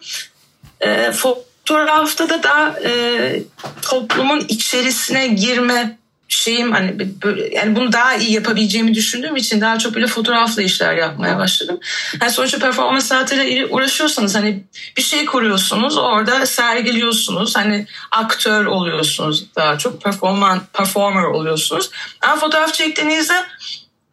E, 0.82 1.12
fotoğrafta 1.12 2.30
da 2.30 2.44
daha 2.44 2.80
e, 2.80 3.44
toplumun 3.82 4.46
içerisine 4.48 5.28
girme 5.28 5.98
şeyim 6.36 6.72
hani 6.72 6.96
böyle, 7.24 7.56
yani 7.56 7.76
bunu 7.76 7.94
daha 7.94 8.16
iyi 8.16 8.32
yapabileceğimi 8.32 8.94
düşündüğüm 8.94 9.36
için 9.36 9.62
daha 9.62 9.80
çok 9.80 9.96
böyle 9.96 10.08
fotoğrafla 10.08 10.62
işler 10.62 10.96
yapmaya 10.96 11.38
başladım. 11.38 11.80
Yani 12.22 12.32
sonuçta 12.32 12.60
performans 12.60 13.06
sanatıyla 13.06 13.68
uğraşıyorsanız 13.68 14.36
hani 14.36 14.64
bir 14.98 15.02
şey 15.02 15.26
kuruyorsunuz 15.26 15.98
orada 15.98 16.46
sergiliyorsunuz 16.46 17.56
hani 17.56 17.88
aktör 18.12 18.66
oluyorsunuz 18.66 19.46
daha 19.56 19.78
çok 19.78 20.02
performan 20.02 20.62
performer 20.74 21.24
oluyorsunuz. 21.24 21.90
Ama 22.22 22.36
fotoğraf 22.36 22.74
çektiğinizde 22.74 23.46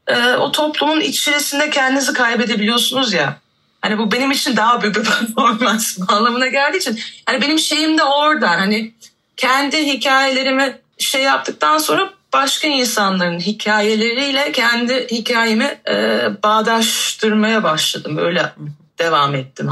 e, 0.06 0.32
o 0.32 0.52
toplumun 0.52 1.00
içerisinde 1.00 1.70
kendinizi 1.70 2.12
kaybedebiliyorsunuz 2.12 3.12
ya. 3.12 3.38
Hani 3.80 3.98
bu 3.98 4.12
benim 4.12 4.30
için 4.30 4.56
daha 4.56 4.82
büyük 4.82 4.96
bir 4.96 5.04
performans 5.04 5.98
anlamına 6.08 6.46
geldiği 6.46 6.78
için. 6.78 7.00
Hani 7.26 7.42
benim 7.42 7.58
şeyim 7.58 7.98
de 7.98 8.04
oradan 8.04 8.58
hani 8.58 8.92
kendi 9.36 9.86
hikayelerimi 9.86 10.81
şey 11.06 11.22
yaptıktan 11.22 11.78
sonra 11.78 12.12
başka 12.32 12.68
insanların 12.68 13.40
hikayeleriyle 13.40 14.52
kendi 14.52 15.06
hikayemi 15.10 15.78
e, 15.88 16.28
bağdaştırmaya 16.42 17.62
başladım. 17.62 18.18
Öyle 18.18 18.52
devam 18.98 19.34
ettim 19.34 19.70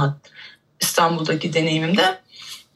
İstanbul'daki 0.80 1.52
deneyimimde. 1.52 2.18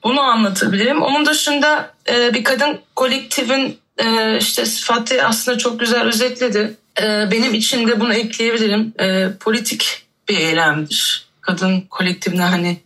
Bunu 0.04 0.20
anlatabilirim. 0.20 1.02
Onun 1.02 1.26
dışında 1.26 1.94
e, 2.08 2.34
bir 2.34 2.44
kadın 2.44 2.80
kolektifin 2.96 3.78
e, 3.99 4.38
işte 4.38 4.66
sıfatı 4.66 5.25
aslında 5.25 5.58
çok 5.58 5.80
güzel 5.80 6.02
özetledi. 6.02 6.76
E, 7.02 7.28
benim 7.30 7.54
için 7.54 7.88
de 7.88 8.00
bunu 8.00 8.14
ekleyebilirim. 8.14 8.92
E, 9.00 9.28
politik 9.40 10.06
bir 10.28 10.37
eylemdir. 10.37 11.26
Kadın 11.40 11.80
kolektifine 11.80 12.42
hani 12.42 12.80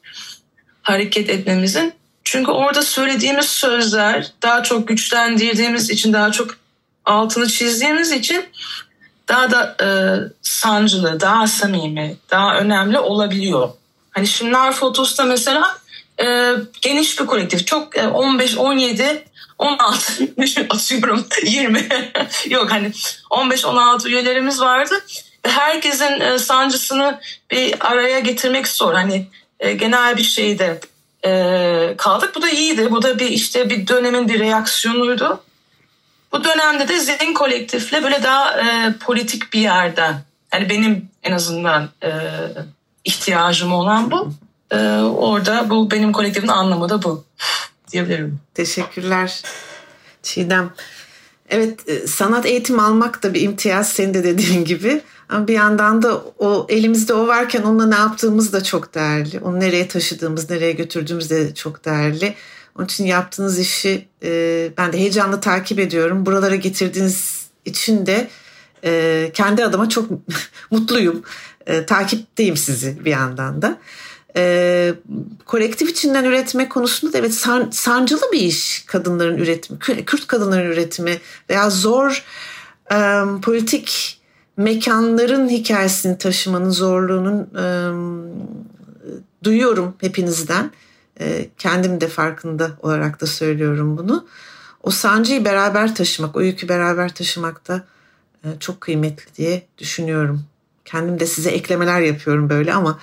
hareket 0.82 1.30
etmemizin 1.30 1.97
çünkü 2.30 2.50
orada 2.50 2.82
söylediğimiz 2.82 3.46
sözler 3.46 4.32
daha 4.42 4.62
çok 4.62 4.88
güçlendirdiğimiz 4.88 5.90
için, 5.90 6.12
daha 6.12 6.32
çok 6.32 6.56
altını 7.04 7.48
çizdiğimiz 7.48 8.12
için 8.12 8.44
daha 9.28 9.50
da 9.50 9.76
e, 9.82 9.88
sancılı, 10.42 11.20
daha 11.20 11.46
samimi, 11.46 12.16
daha 12.30 12.58
önemli 12.58 12.98
olabiliyor. 12.98 13.68
Hani 14.10 14.26
şimdi 14.26 14.52
Narfotos'ta 14.52 15.24
mesela 15.24 15.78
e, 16.20 16.52
geniş 16.80 17.20
bir 17.20 17.26
kolektif. 17.26 17.66
Çok 17.66 17.96
e, 17.96 18.08
15, 18.08 18.56
17, 18.56 19.24
16 19.58 20.28
atıyorum 20.70 21.26
20 21.44 21.88
yok 22.48 22.70
hani 22.70 22.90
15-16 23.30 24.08
üyelerimiz 24.08 24.60
vardı. 24.60 24.94
Herkesin 25.42 26.20
e, 26.20 26.38
sancısını 26.38 27.20
bir 27.50 27.74
araya 27.80 28.18
getirmek 28.18 28.68
zor. 28.68 28.94
Hani 28.94 29.26
e, 29.60 29.72
genel 29.72 30.16
bir 30.16 30.22
şeyde 30.22 30.80
e, 31.24 31.94
kaldık. 31.98 32.32
Bu 32.34 32.42
da 32.42 32.50
iyiydi. 32.50 32.90
Bu 32.90 33.02
da 33.02 33.18
bir 33.18 33.28
işte 33.28 33.70
bir 33.70 33.86
dönemin 33.86 34.28
bir 34.28 34.40
reaksiyonuydu. 34.40 35.40
Bu 36.32 36.44
dönemde 36.44 36.88
de 36.88 37.00
Zin 37.00 37.34
kolektifle 37.34 38.02
böyle 38.02 38.22
daha 38.22 38.60
e, 38.60 38.94
politik 39.00 39.52
bir 39.52 39.60
yerden 39.60 40.22
yani 40.52 40.68
benim 40.68 41.08
en 41.22 41.32
azından 41.32 41.88
e, 42.02 42.10
ihtiyacım 43.04 43.72
olan 43.72 44.10
bu. 44.10 44.32
E, 44.70 44.76
orada 45.00 45.70
bu 45.70 45.90
benim 45.90 46.12
kolektifin 46.12 46.48
anlamı 46.48 46.88
da 46.88 47.02
bu 47.02 47.24
diyebilirim. 47.92 48.40
Teşekkürler 48.54 49.42
Çiğdem. 50.22 50.72
Evet 51.48 51.88
e, 51.88 52.06
sanat 52.06 52.46
eğitimi 52.46 52.82
almak 52.82 53.22
da 53.22 53.34
bir 53.34 53.40
imtiyaz 53.40 53.92
senin 53.92 54.14
de 54.14 54.24
dediğin 54.24 54.64
gibi. 54.64 55.02
Ama 55.28 55.48
bir 55.48 55.54
yandan 55.54 56.02
da 56.02 56.22
o 56.38 56.66
elimizde 56.68 57.14
o 57.14 57.26
varken 57.26 57.62
onunla 57.62 57.86
ne 57.86 57.94
yaptığımız 57.94 58.52
da 58.52 58.62
çok 58.62 58.94
değerli. 58.94 59.40
Onu 59.40 59.60
nereye 59.60 59.88
taşıdığımız, 59.88 60.50
nereye 60.50 60.72
götürdüğümüz 60.72 61.30
de 61.30 61.54
çok 61.54 61.84
değerli. 61.84 62.34
Onun 62.76 62.86
için 62.86 63.06
yaptığınız 63.06 63.58
işi 63.58 64.08
e, 64.22 64.70
ben 64.76 64.92
de 64.92 64.98
heyecanla 64.98 65.40
takip 65.40 65.78
ediyorum. 65.78 66.26
Buralara 66.26 66.54
getirdiğiniz 66.54 67.46
için 67.64 68.06
de 68.06 68.28
e, 68.84 69.30
kendi 69.34 69.64
adıma 69.64 69.88
çok 69.88 70.10
mutluyum. 70.70 71.22
E, 71.66 71.86
takipteyim 71.86 72.56
sizi 72.56 73.04
bir 73.04 73.10
yandan 73.10 73.62
da. 73.62 73.78
E, 74.36 74.94
kolektif 75.46 75.90
içinden 75.90 76.24
üretme 76.24 76.68
konusunda 76.68 77.12
da 77.12 77.18
evet 77.18 77.34
san, 77.34 77.70
sancılı 77.70 78.32
bir 78.32 78.40
iş 78.40 78.84
kadınların 78.86 79.38
üretimi, 79.38 79.78
Kürt 79.78 80.26
kadınların 80.26 80.70
üretimi 80.70 81.18
veya 81.50 81.70
zor 81.70 82.24
e, 82.92 83.22
politik 83.42 84.17
mekanların 84.58 85.48
hikayesini 85.48 86.18
taşımanın 86.18 86.70
zorluğunun 86.70 87.50
e, 87.58 87.64
duyuyorum 89.44 89.94
hepinizden. 90.00 90.70
E, 91.20 91.48
kendim 91.58 92.00
de 92.00 92.08
farkında 92.08 92.70
olarak 92.82 93.20
da 93.20 93.26
söylüyorum 93.26 93.98
bunu. 93.98 94.26
O 94.82 94.90
sancıyı 94.90 95.44
beraber 95.44 95.94
taşımak, 95.94 96.36
o 96.36 96.40
yükü 96.40 96.68
beraber 96.68 97.14
taşımak 97.14 97.68
da 97.68 97.84
e, 98.44 98.48
çok 98.60 98.80
kıymetli 98.80 99.34
diye 99.34 99.62
düşünüyorum. 99.78 100.44
Kendim 100.84 101.20
de 101.20 101.26
size 101.26 101.50
eklemeler 101.50 102.00
yapıyorum 102.00 102.50
böyle 102.50 102.74
ama 102.74 103.00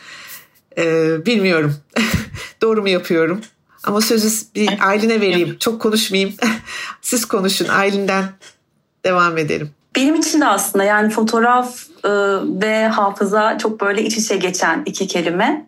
e, 0.77 1.25
bilmiyorum. 1.25 1.75
Doğru 2.61 2.81
mu 2.81 2.89
yapıyorum? 2.89 3.41
Ama 3.83 4.01
sözü 4.01 4.29
bir 4.55 4.89
Aylin'e 4.89 5.21
vereyim. 5.21 5.57
Çok 5.59 5.81
konuşmayayım. 5.81 6.33
Siz 7.01 7.25
konuşun. 7.25 7.67
Aylin'den 7.67 8.25
devam 9.05 9.37
edelim. 9.37 9.74
Benim 9.95 10.15
için 10.15 10.41
de 10.41 10.45
aslında 10.45 10.83
yani 10.83 11.09
fotoğraf 11.09 11.83
e, 12.03 12.09
ve 12.61 12.87
hafıza 12.87 13.57
çok 13.57 13.81
böyle 13.81 14.03
iç 14.03 14.17
içe 14.17 14.35
geçen 14.35 14.83
iki 14.85 15.07
kelime. 15.07 15.65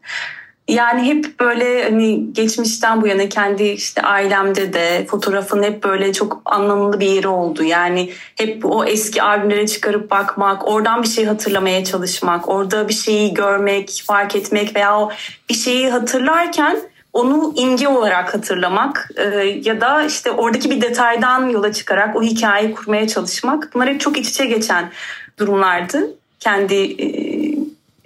Yani 0.67 1.03
hep 1.03 1.39
böyle 1.39 1.83
hani 1.83 2.33
geçmişten 2.33 3.01
bu 3.01 3.07
yana 3.07 3.29
kendi 3.29 3.63
işte 3.63 4.01
ailemde 4.01 4.73
de 4.73 5.05
fotoğrafın 5.09 5.63
hep 5.63 5.83
böyle 5.83 6.13
çok 6.13 6.41
anlamlı 6.45 6.99
bir 6.99 7.07
yeri 7.07 7.27
oldu. 7.27 7.63
Yani 7.63 8.11
hep 8.35 8.65
o 8.65 8.85
eski 8.85 9.21
albümlere 9.21 9.67
çıkarıp 9.67 10.11
bakmak, 10.11 10.67
oradan 10.67 11.03
bir 11.03 11.07
şey 11.07 11.25
hatırlamaya 11.25 11.83
çalışmak, 11.83 12.49
orada 12.49 12.89
bir 12.89 12.93
şeyi 12.93 13.33
görmek, 13.33 14.03
fark 14.07 14.35
etmek 14.35 14.75
veya 14.75 15.09
bir 15.49 15.53
şeyi 15.53 15.89
hatırlarken 15.89 16.77
onu 17.17 17.53
imge 17.55 17.87
olarak 17.87 18.33
hatırlamak 18.33 19.11
e, 19.15 19.23
ya 19.63 19.81
da 19.81 20.03
işte 20.03 20.31
oradaki 20.31 20.69
bir 20.69 20.81
detaydan 20.81 21.49
yola 21.49 21.71
çıkarak 21.73 22.15
o 22.15 22.21
hikayeyi 22.21 22.75
kurmaya 22.75 23.07
çalışmak 23.07 23.69
bunlar 23.73 23.89
hep 23.89 23.99
çok 23.99 24.17
iç 24.17 24.29
içe 24.29 24.45
geçen 24.45 24.91
durumlardı 25.39 26.09
kendi 26.39 26.75
e, 26.75 27.07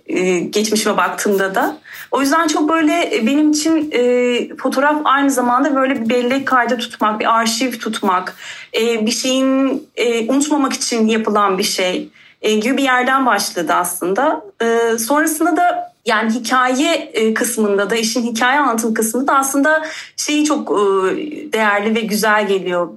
e, 0.07 0.39
geçmişime 0.39 0.97
baktığımda 0.97 1.55
da. 1.55 1.77
O 2.11 2.21
yüzden 2.21 2.47
çok 2.47 2.69
böyle 2.69 3.15
e, 3.15 3.27
benim 3.27 3.51
için 3.51 3.91
e, 3.91 4.55
fotoğraf 4.57 5.01
aynı 5.03 5.31
zamanda 5.31 5.75
böyle 5.75 6.01
bir 6.01 6.09
bellek 6.09 6.47
kaydı 6.47 6.77
tutmak, 6.77 7.19
bir 7.19 7.39
arşiv 7.39 7.71
tutmak, 7.71 8.35
e, 8.79 9.05
bir 9.05 9.11
şeyin 9.11 9.87
e, 9.95 10.31
unutmamak 10.31 10.73
için 10.73 11.07
yapılan 11.07 11.57
bir 11.57 11.63
şey 11.63 12.09
e, 12.41 12.55
gibi 12.55 12.77
bir 12.77 12.83
yerden 12.83 13.25
başladı 13.25 13.73
aslında. 13.73 14.41
E, 14.61 14.97
sonrasında 14.97 15.57
da 15.57 15.90
yani 16.05 16.34
hikaye 16.34 16.96
e, 17.13 17.34
kısmında 17.34 17.89
da 17.89 17.96
işin 17.96 18.24
hikaye 18.24 18.60
anlatım 18.60 18.93
kısmında 18.93 19.27
da 19.27 19.38
aslında 19.38 19.86
şeyi 20.17 20.46
çok 20.46 20.72
e, 20.72 21.13
değerli 21.53 21.96
ve 21.96 22.01
güzel 22.01 22.48
geliyor. 22.48 22.89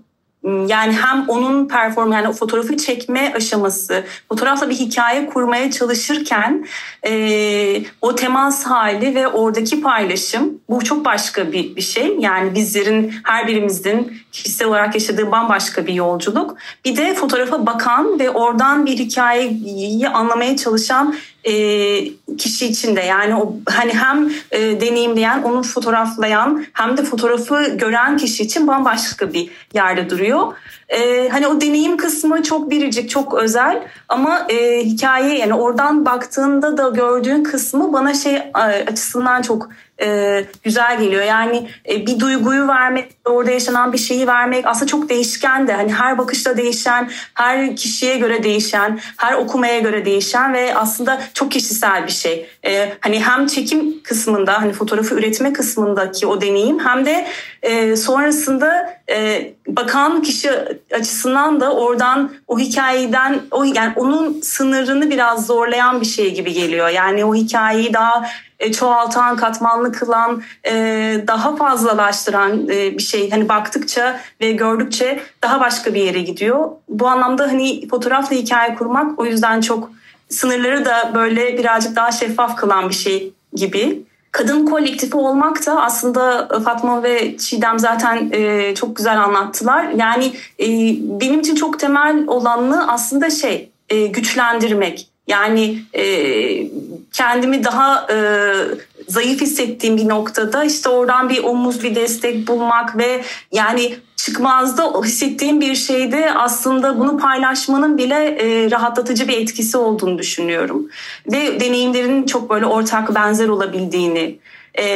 Hmm, 0.45 0.67
yani 0.67 0.93
hem 0.93 1.29
onun 1.29 1.69
perform 1.69 2.13
yani 2.13 2.29
o 2.29 2.33
fotoğrafı 2.33 2.77
çekme 2.77 3.33
aşaması, 3.37 4.05
fotoğrafla 4.29 4.71
bir 4.71 4.75
hikaye 4.75 5.27
kurmaya 5.27 5.71
çalışırken 5.71 6.67
e, 7.07 7.83
o 8.01 8.15
temas 8.15 8.65
hali 8.65 9.15
ve 9.15 9.29
oradaki 9.29 9.81
paylaşım 9.81 10.59
bu 10.71 10.85
çok 10.85 11.05
başka 11.05 11.53
bir, 11.53 11.77
bir 11.77 11.81
şey. 11.81 12.17
Yani 12.19 12.55
bizlerin 12.55 13.15
her 13.25 13.47
birimizin 13.47 14.17
kişisel 14.33 14.69
olarak 14.69 14.95
yaşadığı 14.95 15.33
bambaşka 15.33 15.87
bir 15.87 15.95
yolculuk. 15.95 16.57
Bir 16.85 16.97
de 16.97 17.15
fotoğrafa 17.15 17.67
bakan 17.67 18.19
ve 18.19 18.31
oradan 18.31 18.87
bir 18.87 18.99
hikayeyi 18.99 20.09
anlamaya 20.09 20.57
çalışan 20.57 21.15
e, 21.45 21.55
kişi 22.39 22.67
için 22.67 22.97
de 22.97 23.01
yani 23.01 23.35
o 23.35 23.57
hani 23.67 23.95
hem 23.95 24.31
e, 24.51 24.81
deneyimleyen, 24.81 25.43
onu 25.43 25.63
fotoğraflayan 25.63 26.67
hem 26.73 26.97
de 26.97 27.03
fotoğrafı 27.03 27.65
gören 27.65 28.17
kişi 28.17 28.43
için 28.43 28.69
bambaşka 28.69 29.33
bir 29.33 29.51
yerde 29.75 30.11
duruyor. 30.11 30.53
E, 30.89 31.29
hani 31.29 31.47
o 31.47 31.61
deneyim 31.61 31.97
kısmı 31.97 32.43
çok 32.43 32.71
biricik, 32.71 33.11
çok 33.11 33.35
özel 33.35 33.83
ama 34.09 34.47
e, 34.49 34.85
hikaye 34.85 35.39
yani 35.39 35.55
oradan 35.55 36.05
baktığında 36.07 36.79
da 36.79 36.89
gördüğün 36.89 37.45
kısmı 37.45 37.93
bana 37.93 38.15
şey 38.15 38.39
açısından 38.87 39.43
çok 39.43 39.69
e, 40.03 40.45
güzel 40.63 41.01
geliyor. 41.01 41.23
Yani 41.23 41.69
e, 41.89 42.07
bir 42.07 42.21
duyguyu 42.21 42.69
vermek, 42.69 43.13
orada 43.25 43.51
yaşanan 43.51 43.93
bir 43.93 43.99
şeyi 43.99 44.27
vermek 44.27 44.67
aslında 44.67 44.87
çok 44.87 45.09
değişken 45.09 45.69
de. 45.69 45.73
Hani 45.73 45.93
her 45.93 46.19
bakışta 46.19 46.57
değişen, 46.57 47.11
her 47.35 47.77
kişiye 47.77 48.19
göre 48.19 48.43
değişen, 48.43 49.01
her 49.17 49.35
okumaya 49.35 49.81
göre 49.81 50.05
değişen 50.05 50.53
ve 50.53 50.75
aslında 50.75 51.21
çok 51.35 51.53
kişisel 51.53 52.07
bir 52.07 52.13
şey. 52.13 52.47
E, 52.67 52.93
hani 53.01 53.25
hem 53.25 53.47
çekim 53.47 54.03
kısmında, 54.03 54.63
hani 54.63 54.73
fotoğrafı 54.73 55.15
üretme 55.15 55.53
kısmındaki 55.53 56.27
o 56.27 56.41
deneyim 56.41 56.79
hem 56.79 57.07
de 57.07 57.27
e, 57.63 57.97
sonrasında 57.97 58.99
e, 59.11 59.51
bakan 59.69 60.23
kişi 60.23 60.51
açısından 60.95 61.61
da 61.61 61.75
oradan 61.75 62.33
o 62.49 62.59
hikayeden 62.59 63.41
o 63.51 63.65
yani 63.65 63.93
onun 63.97 64.41
sınırını 64.41 65.11
biraz 65.11 65.47
zorlayan 65.47 66.01
bir 66.01 66.07
şey 66.07 66.35
gibi 66.35 66.53
geliyor. 66.53 66.89
Yani 66.89 67.25
o 67.25 67.35
hikayeyi 67.35 67.95
daha 67.95 68.27
e, 68.65 68.73
çoğaltan, 68.73 69.37
katmanlı 69.37 69.93
kılan, 69.93 70.43
e, 70.67 70.73
daha 71.27 71.57
fazlalaştıran 71.57 72.69
e, 72.69 72.99
bir 72.99 73.03
şey. 73.03 73.31
Hani 73.31 73.49
baktıkça 73.49 74.21
ve 74.41 74.53
gördükçe 74.53 75.21
daha 75.43 75.61
başka 75.61 75.95
bir 75.95 76.03
yere 76.03 76.23
gidiyor. 76.23 76.69
Bu 76.89 77.09
anlamda 77.09 77.43
hani 77.43 77.89
fotoğrafla 77.89 78.37
hikaye 78.37 78.75
kurmak 78.75 79.19
o 79.19 79.27
yüzden 79.27 79.61
çok 79.61 79.91
sınırları 80.29 80.85
da 80.85 81.13
böyle 81.15 81.59
birazcık 81.59 81.97
daha 81.97 82.13
şeffaf 82.13 82.57
kılan 82.57 82.89
bir 82.89 82.95
şey 82.95 83.33
gibi. 83.53 84.05
Kadın 84.33 84.67
kolektifi 84.67 85.17
olmak 85.17 85.67
da 85.67 85.83
aslında 85.83 86.49
Fatma 86.65 87.03
ve 87.03 87.37
Çiğdem 87.37 87.79
zaten 87.79 88.31
e, 88.33 88.75
çok 88.75 88.97
güzel 88.97 89.23
anlattılar. 89.23 89.89
Yani 89.89 90.33
e, 90.61 90.67
benim 91.21 91.41
için 91.41 91.55
çok 91.55 91.81
temel 91.81 92.25
olanı 92.27 92.93
aslında 92.93 93.31
şey 93.31 93.71
e, 93.89 94.07
güçlendirmek. 94.07 95.14
Yani 95.27 95.79
e, 95.95 96.05
kendimi 97.13 97.65
daha 97.65 98.07
e, 98.13 98.17
zayıf 99.09 99.41
hissettiğim 99.41 99.97
bir 99.97 100.09
noktada 100.09 100.65
işte 100.65 100.89
oradan 100.89 101.29
bir 101.29 101.45
omuz 101.45 101.83
bir 101.83 101.95
destek 101.95 102.49
bulmak 102.49 102.99
ve 102.99 103.23
yani 103.53 103.97
çıkmazda 104.17 105.03
hissettiğim 105.05 105.61
bir 105.61 105.75
şeyde 105.75 106.35
aslında 106.35 106.99
bunu 106.99 107.19
paylaşmanın 107.19 107.99
bile 107.99 108.15
e, 108.15 108.71
rahatlatıcı 108.71 109.29
bir 109.29 109.39
etkisi 109.39 109.77
olduğunu 109.77 110.19
düşünüyorum. 110.19 110.89
Ve 111.33 111.61
deneyimlerin 111.61 112.27
çok 112.27 112.51
böyle 112.51 112.67
ortak 112.67 113.15
benzer 113.15 113.49
olabildiğini 113.49 114.39
e, 114.79 114.87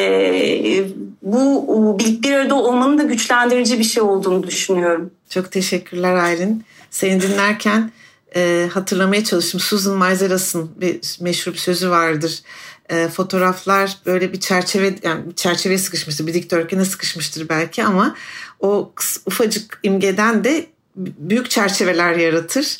bu 1.22 1.98
bir 2.24 2.32
arada 2.32 2.54
olmanın 2.54 2.98
da 2.98 3.02
güçlendirici 3.02 3.78
bir 3.78 3.84
şey 3.84 4.02
olduğunu 4.02 4.46
düşünüyorum. 4.46 5.10
Çok 5.30 5.52
teşekkürler 5.52 6.14
Aylin. 6.14 6.64
Seni 6.90 7.20
dinlerken 7.20 7.90
e, 8.36 8.68
hatırlamaya 8.72 9.24
çalıştım. 9.24 9.60
Susan 9.60 9.98
Meiseras'ın 9.98 10.70
bir 10.80 11.00
meşhur 11.20 11.52
bir 11.52 11.58
sözü 11.58 11.90
vardır. 11.90 12.42
E, 12.90 13.08
fotoğraflar 13.08 13.98
böyle 14.06 14.32
bir 14.32 14.40
çerçeve 14.40 14.94
yani 15.02 15.30
bir 15.30 15.34
çerçeveye 15.34 15.78
sıkışmıştır, 15.78 16.26
bir 16.26 16.34
dikdörtgene 16.34 16.84
sıkışmıştır 16.84 17.48
belki 17.48 17.84
ama 17.84 18.16
o 18.60 18.92
ufacık 19.26 19.80
imgeden 19.82 20.44
de 20.44 20.66
büyük 20.96 21.50
çerçeveler 21.50 22.14
yaratır. 22.14 22.78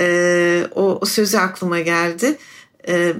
E, 0.00 0.66
o, 0.74 0.98
o 1.02 1.06
sözü 1.06 1.38
aklıma 1.38 1.80
geldi. 1.80 2.38
E, 2.88 3.14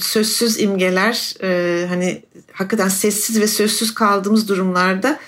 sözsüz 0.00 0.60
imgeler 0.60 1.34
e, 1.42 1.86
hani 1.86 2.22
hakikaten 2.52 2.88
sessiz 2.88 3.40
ve 3.40 3.46
sözsüz 3.46 3.94
kaldığımız 3.94 4.48
durumlarda 4.48 5.18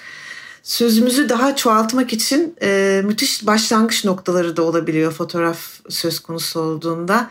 sözümüzü 0.66 1.28
daha 1.28 1.56
çoğaltmak 1.56 2.12
için 2.12 2.56
e, 2.62 3.02
müthiş 3.04 3.46
başlangıç 3.46 4.04
noktaları 4.04 4.56
da 4.56 4.62
olabiliyor 4.62 5.12
fotoğraf 5.12 5.58
söz 5.88 6.20
konusu 6.20 6.60
olduğunda. 6.60 7.30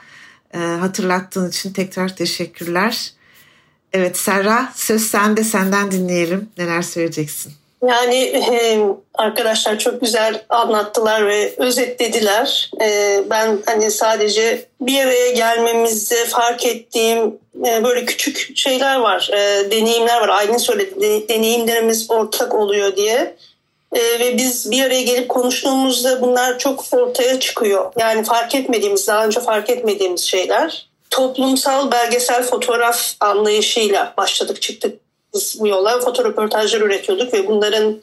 E, 0.53 0.57
hatırlattığın 0.57 1.49
için 1.49 1.73
tekrar 1.73 2.15
teşekkürler. 2.15 3.13
Evet 3.93 4.17
Serra 4.17 4.73
söz 4.75 5.01
sende 5.01 5.43
senden 5.43 5.91
dinleyelim. 5.91 6.49
Neler 6.57 6.81
söyleyeceksin? 6.81 7.53
Yani 7.87 8.15
e, 8.15 8.79
arkadaşlar 9.13 9.79
çok 9.79 10.01
güzel 10.01 10.41
anlattılar 10.49 11.27
ve 11.27 11.53
özetlediler. 11.57 12.71
E, 12.81 13.19
ben 13.29 13.59
hani 13.65 13.91
sadece 13.91 14.65
bir 14.81 14.99
araya 14.99 15.31
gelmemizde 15.31 16.25
fark 16.25 16.65
ettiğim 16.65 17.39
e, 17.67 17.83
böyle 17.83 18.05
küçük 18.05 18.57
şeyler 18.57 18.95
var, 18.95 19.29
e, 19.33 19.71
deneyimler 19.71 20.21
var. 20.21 20.29
Aylin 20.29 20.57
söyledi, 20.57 21.29
deneyimlerimiz 21.29 22.11
ortak 22.11 22.55
oluyor 22.55 22.95
diye. 22.95 23.35
E, 23.93 24.19
ve 24.19 24.37
biz 24.37 24.71
bir 24.71 24.83
araya 24.83 25.01
gelip 25.01 25.29
konuştuğumuzda 25.29 26.21
bunlar 26.21 26.59
çok 26.59 26.85
ortaya 26.91 27.39
çıkıyor. 27.39 27.91
Yani 27.99 28.23
fark 28.23 28.55
etmediğimiz, 28.55 29.07
daha 29.07 29.25
önce 29.25 29.39
fark 29.39 29.69
etmediğimiz 29.69 30.21
şeyler. 30.21 30.89
Toplumsal 31.09 31.91
belgesel 31.91 32.43
fotoğraf 32.43 33.13
anlayışıyla 33.19 34.13
başladık 34.17 34.61
çıktık 34.61 35.04
bu 35.59 35.67
yola. 35.67 35.99
Fotoröportajlar 35.99 36.81
üretiyorduk 36.81 37.33
ve 37.33 37.47
bunların 37.47 38.01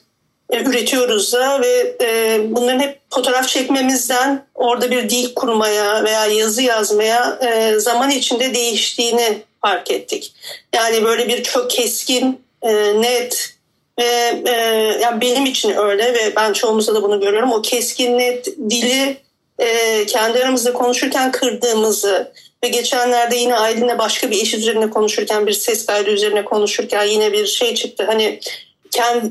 e, 0.50 0.62
üretiyoruz 0.62 1.32
da 1.32 1.60
ve 1.60 1.96
e, 2.00 2.40
bunların 2.48 2.80
hep 2.80 2.98
fotoğraf 3.10 3.48
çekmemizden 3.48 4.46
orada 4.54 4.90
bir 4.90 5.10
dil 5.10 5.34
kurmaya 5.34 6.04
veya 6.04 6.26
yazı 6.26 6.62
yazmaya 6.62 7.38
e, 7.42 7.78
zaman 7.78 8.10
içinde 8.10 8.54
değiştiğini 8.54 9.42
fark 9.60 9.90
ettik. 9.90 10.34
Yani 10.74 11.04
böyle 11.04 11.28
bir 11.28 11.42
çok 11.42 11.70
keskin, 11.70 12.40
e, 12.62 13.02
net 13.02 13.54
ve 13.98 14.42
e, 14.46 14.52
yani 15.00 15.20
benim 15.20 15.46
için 15.46 15.76
öyle 15.76 16.14
ve 16.14 16.36
ben 16.36 16.52
çoğumuzda 16.52 16.94
da 16.94 17.02
bunu 17.02 17.20
görüyorum. 17.20 17.52
O 17.52 17.62
keskin 17.62 18.18
net 18.18 18.46
dili 18.46 19.16
e, 19.58 20.06
kendi 20.06 20.38
aramızda 20.38 20.72
konuşurken 20.72 21.32
kırdığımızı 21.32 22.32
ve 22.64 22.68
geçenlerde 22.68 23.36
yine 23.36 23.56
Aylin'le 23.56 23.98
başka 23.98 24.30
bir 24.30 24.36
iş 24.36 24.54
üzerine 24.54 24.90
konuşurken 24.90 25.46
bir 25.46 25.52
ses 25.52 25.86
kaydı 25.86 26.10
üzerine 26.10 26.44
konuşurken 26.44 27.04
yine 27.04 27.32
bir 27.32 27.46
şey 27.46 27.74
çıktı. 27.74 28.04
Hani 28.06 28.40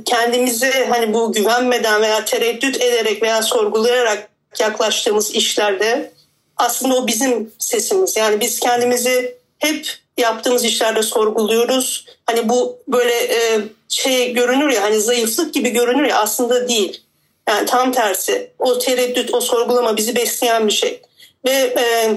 kendimize 0.06 0.88
hani 0.90 1.14
bu 1.14 1.34
güvenmeden 1.34 2.02
veya 2.02 2.26
tereddüt 2.26 2.82
ederek 2.82 3.24
veya 3.24 3.42
sorgulayarak 3.42 4.30
yaklaştığımız 4.60 5.32
işlerde 5.32 6.12
aslında 6.58 6.96
o 6.96 7.08
bizim 7.08 7.54
sesimiz. 7.60 8.18
Yani 8.18 8.40
biz 8.40 8.60
kendimizi 8.60 9.38
hep 9.60 9.88
yaptığımız 10.18 10.66
işlerde 10.66 11.04
sorguluyoruz. 11.04 12.06
Hani 12.26 12.50
bu 12.50 12.80
böyle 12.88 13.14
e, 13.14 13.60
şey 13.90 14.34
görünür 14.34 14.70
ya 14.70 14.84
hani 14.84 15.02
zayıflık 15.02 15.54
gibi 15.54 15.70
görünür 15.70 16.08
ya 16.08 16.20
aslında 16.20 16.70
değil. 16.70 17.02
Yani 17.50 17.66
tam 17.66 17.92
tersi. 17.92 18.52
O 18.60 18.80
tereddüt, 18.80 19.34
o 19.34 19.42
sorgulama 19.42 19.98
bizi 19.98 20.16
besleyen 20.16 20.68
bir 20.68 20.72
şey. 20.72 21.02
Ve 21.46 21.52
e, 21.52 22.12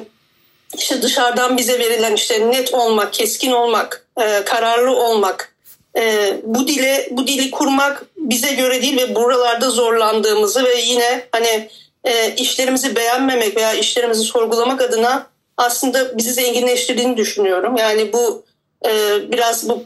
işte 0.79 1.03
dışarıdan 1.03 1.57
bize 1.57 1.79
verilen 1.79 2.15
işte 2.15 2.51
net 2.51 2.75
olmak, 2.75 3.13
keskin 3.13 3.53
olmak, 3.53 4.07
e, 4.21 4.45
kararlı 4.45 4.97
olmak, 4.97 5.55
e, 5.97 6.35
bu 6.43 6.69
dile 6.69 7.09
bu 7.11 7.27
dili 7.27 7.51
kurmak 7.51 8.07
bize 8.17 8.53
göre 8.55 8.83
değil 8.83 8.97
ve 8.97 9.15
buralarda 9.15 9.71
zorlandığımızı 9.71 10.65
ve 10.65 10.81
yine 10.81 11.27
hani 11.33 11.69
e, 12.05 12.35
işlerimizi 12.35 12.97
beğenmemek 12.97 13.57
veya 13.57 13.75
işlerimizi 13.75 14.23
sorgulamak 14.23 14.81
adına 14.81 15.27
aslında 15.57 16.19
bizi 16.19 16.33
zenginleştirdiğini 16.33 17.17
düşünüyorum. 17.17 17.77
Yani 17.77 18.13
bu 18.13 18.43
e, 18.87 18.91
biraz 19.33 19.69
bu 19.69 19.85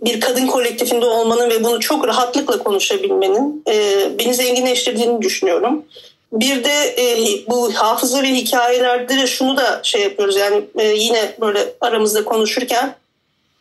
bir 0.00 0.20
kadın 0.20 0.46
kolektifinde 0.46 1.06
olmanın 1.06 1.50
ve 1.50 1.64
bunu 1.64 1.80
çok 1.80 2.08
rahatlıkla 2.08 2.58
konuşabilmenin 2.58 3.64
e, 3.68 4.06
beni 4.18 4.34
zenginleştirdiğini 4.34 5.22
düşünüyorum. 5.22 5.84
Bir 6.32 6.64
de 6.64 6.94
e, 6.98 7.26
bu 7.48 7.74
hafıza 7.74 8.22
ve 8.22 8.28
hikayelerde 8.28 9.16
de 9.16 9.26
şunu 9.26 9.56
da 9.56 9.80
şey 9.82 10.02
yapıyoruz 10.02 10.36
yani 10.36 10.64
e, 10.78 10.86
yine 10.86 11.36
böyle 11.40 11.72
aramızda 11.80 12.24
konuşurken 12.24 12.94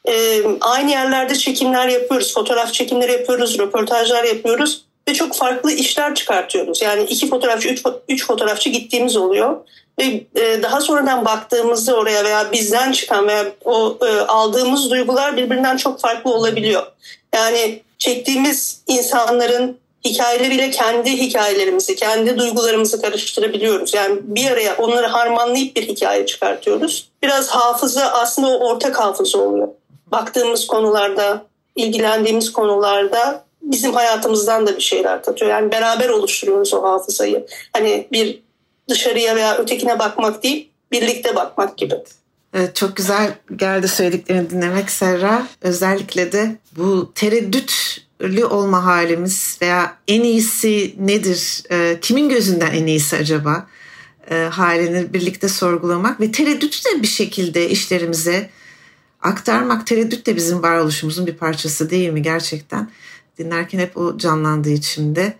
e, 0.07 0.43
aynı 0.61 0.91
yerlerde 0.91 1.35
çekimler 1.35 1.87
yapıyoruz, 1.87 2.33
fotoğraf 2.33 2.73
çekimleri 2.73 3.11
yapıyoruz, 3.11 3.59
röportajlar 3.59 4.23
yapıyoruz 4.23 4.85
ve 5.07 5.13
çok 5.13 5.35
farklı 5.35 5.71
işler 5.71 6.15
çıkartıyoruz. 6.15 6.81
Yani 6.81 7.03
iki 7.03 7.29
fotoğrafçı, 7.29 7.69
üç, 7.69 7.83
üç 8.09 8.25
fotoğrafçı 8.25 8.69
gittiğimiz 8.69 9.17
oluyor 9.17 9.57
ve 9.99 10.23
e, 10.35 10.63
daha 10.63 10.81
sonradan 10.81 11.25
baktığımızda 11.25 11.95
oraya 11.95 12.23
veya 12.23 12.51
bizden 12.51 12.91
çıkan 12.91 13.27
veya 13.27 13.45
o 13.65 13.97
e, 14.01 14.19
aldığımız 14.19 14.91
duygular 14.91 15.37
birbirinden 15.37 15.77
çok 15.77 15.99
farklı 15.99 16.33
olabiliyor. 16.33 16.83
Yani 17.35 17.81
çektiğimiz 17.97 18.81
insanların 18.87 19.77
hikayeleriyle 20.05 20.69
kendi 20.69 21.11
hikayelerimizi, 21.11 21.95
kendi 21.95 22.37
duygularımızı 22.37 23.01
karıştırabiliyoruz. 23.01 23.93
Yani 23.93 24.19
bir 24.23 24.51
araya 24.51 24.77
onları 24.77 25.07
harmanlayıp 25.07 25.75
bir 25.75 25.87
hikaye 25.87 26.25
çıkartıyoruz. 26.25 27.09
Biraz 27.23 27.49
hafıza 27.49 28.05
aslında 28.05 28.47
o 28.47 28.67
ortak 28.69 28.99
hafıza 28.99 29.37
oluyor. 29.37 29.67
Baktığımız 30.11 30.67
konularda, 30.67 31.45
ilgilendiğimiz 31.75 32.51
konularda 32.51 33.43
bizim 33.61 33.93
hayatımızdan 33.93 34.67
da 34.67 34.75
bir 34.75 34.81
şeyler 34.81 35.23
katıyor. 35.23 35.51
Yani 35.51 35.71
beraber 35.71 36.09
oluşturuyoruz 36.09 36.73
o 36.73 36.83
hafızayı. 36.83 37.45
Hani 37.73 38.07
bir 38.11 38.39
dışarıya 38.89 39.35
veya 39.35 39.57
ötekine 39.57 39.99
bakmak 39.99 40.43
değil, 40.43 40.69
birlikte 40.91 41.35
bakmak 41.35 41.77
gibi. 41.77 41.95
Evet, 42.53 42.75
çok 42.75 42.95
güzel 42.95 43.33
geldi 43.55 43.87
söylediklerini 43.87 44.49
dinlemek 44.49 44.91
Serra. 44.91 45.47
Özellikle 45.61 46.31
de 46.31 46.55
bu 46.77 47.11
tereddütlü 47.15 48.01
olma 48.45 48.85
halimiz 48.85 49.57
veya 49.61 49.97
en 50.07 50.23
iyisi 50.23 50.95
nedir? 50.99 51.63
E, 51.71 51.97
kimin 52.01 52.29
gözünden 52.29 52.71
en 52.71 52.85
iyisi 52.85 53.17
acaba? 53.17 53.67
E, 54.29 54.35
halini 54.35 55.13
birlikte 55.13 55.47
sorgulamak 55.47 56.21
ve 56.21 56.31
tereddütü 56.31 56.79
de 56.83 57.01
bir 57.01 57.07
şekilde 57.07 57.69
işlerimize 57.69 58.49
aktarmak. 59.21 59.87
Tereddüt 59.87 60.25
de 60.25 60.35
bizim 60.35 60.63
varoluşumuzun 60.63 61.27
bir 61.27 61.35
parçası 61.35 61.89
değil 61.89 62.09
mi 62.09 62.21
gerçekten? 62.21 62.91
Dinlerken 63.37 63.79
hep 63.79 63.97
o 63.97 64.17
canlandığı 64.17 64.69
içimde. 64.69 65.37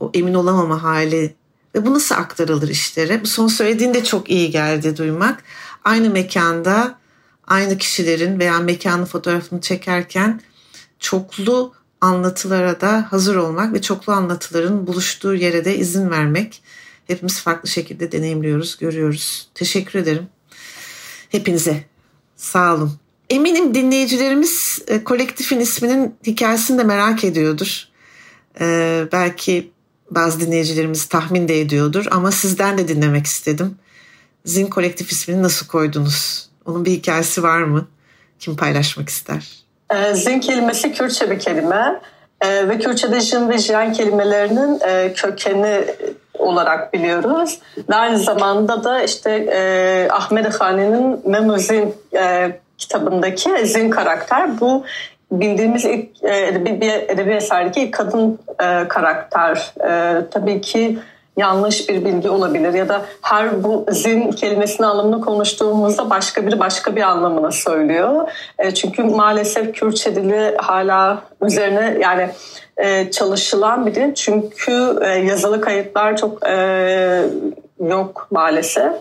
O 0.00 0.10
emin 0.14 0.34
olamama 0.34 0.82
hali 0.82 1.34
ve 1.74 1.86
bu 1.86 1.94
nasıl 1.94 2.14
aktarılır 2.14 2.68
işlere? 2.68 3.22
Bu 3.22 3.26
son 3.26 3.46
söylediğinde 3.46 4.04
çok 4.04 4.30
iyi 4.30 4.50
geldi 4.50 4.96
duymak 4.96 5.44
aynı 5.84 6.10
mekanda 6.10 6.98
aynı 7.46 7.78
kişilerin 7.78 8.38
veya 8.38 8.58
mekanın 8.58 9.04
fotoğrafını 9.04 9.60
çekerken 9.60 10.40
çoklu 10.98 11.72
anlatılara 12.04 12.80
da 12.80 13.06
hazır 13.10 13.36
olmak 13.36 13.74
ve 13.74 13.82
çoklu 13.82 14.12
anlatıların 14.12 14.86
buluştuğu 14.86 15.34
yere 15.34 15.64
de 15.64 15.76
izin 15.76 16.10
vermek. 16.10 16.62
Hepimiz 17.06 17.40
farklı 17.40 17.68
şekilde 17.68 18.12
deneyimliyoruz, 18.12 18.78
görüyoruz. 18.78 19.48
Teşekkür 19.54 19.98
ederim. 19.98 20.26
Hepinize 21.28 21.84
sağ 22.36 22.74
olun. 22.74 22.92
Eminim 23.30 23.74
dinleyicilerimiz 23.74 24.82
e, 24.88 25.04
kolektifin 25.04 25.60
isminin 25.60 26.14
hikayesini 26.26 26.78
de 26.78 26.84
merak 26.84 27.24
ediyordur. 27.24 27.88
Ee, 28.60 29.08
belki 29.12 29.70
bazı 30.10 30.40
dinleyicilerimiz 30.40 31.04
tahmin 31.04 31.48
de 31.48 31.60
ediyordur 31.60 32.06
ama 32.10 32.32
sizden 32.32 32.78
de 32.78 32.88
dinlemek 32.88 33.26
istedim. 33.26 33.78
Zin 34.44 34.66
Kolektif 34.66 35.12
ismini 35.12 35.42
nasıl 35.42 35.66
koydunuz? 35.66 36.48
Onun 36.64 36.84
bir 36.84 36.90
hikayesi 36.90 37.42
var 37.42 37.62
mı? 37.62 37.88
Kim 38.38 38.56
paylaşmak 38.56 39.08
ister? 39.08 39.63
Ee, 39.90 40.14
zin 40.14 40.40
kelimesi 40.40 40.92
Kürtçe 40.92 41.30
bir 41.30 41.38
kelime 41.38 42.00
ee, 42.40 42.68
ve 42.68 42.78
Kürtçe'de 42.78 43.20
jin 43.20 43.48
ve 43.48 43.58
jiyan 43.58 43.92
kelimelerinin 43.92 44.80
e, 44.80 45.12
kökeni 45.12 45.84
olarak 46.38 46.92
biliyoruz. 46.92 47.58
Ve 47.90 47.94
aynı 47.94 48.18
zamanda 48.18 48.84
da 48.84 49.02
işte 49.02 49.30
e, 49.30 50.08
Ahmet 50.10 50.60
Hani'nin 50.60 51.30
Memuzin 51.30 51.94
e, 52.16 52.50
kitabındaki 52.78 53.66
zin 53.66 53.90
karakter 53.90 54.60
bu 54.60 54.84
bildiğimiz 55.32 55.84
ilk 55.84 56.24
edebi, 56.24 56.86
edebi 56.86 57.30
eserdeki 57.30 57.80
ilk 57.80 57.94
kadın 57.94 58.38
karakter. 58.88 59.74
Tabii 60.30 60.60
ki 60.60 60.98
yanlış 61.36 61.88
bir 61.88 62.04
bilgi 62.04 62.30
olabilir 62.30 62.74
ya 62.74 62.88
da 62.88 63.02
her 63.22 63.64
bu 63.64 63.86
zin 63.88 64.30
kelimesinin 64.30 64.86
anlamını 64.86 65.20
konuştuğumuzda 65.20 66.10
başka 66.10 66.46
biri 66.46 66.58
başka 66.58 66.96
bir 66.96 67.02
anlamını 67.02 67.52
söylüyor. 67.52 68.28
E, 68.58 68.74
çünkü 68.74 69.02
maalesef 69.02 69.74
Kürtçe 69.74 70.16
dili 70.16 70.56
hala 70.56 71.22
üzerine 71.42 71.98
yani 72.00 72.30
e, 72.76 73.10
çalışılan 73.10 73.86
bir 73.86 73.94
dil. 73.94 74.14
Çünkü 74.14 74.98
e, 75.02 75.08
yazılı 75.08 75.60
kayıtlar 75.60 76.16
çok 76.16 76.46
e, 76.48 77.22
yok 77.80 78.26
maalesef. 78.30 78.92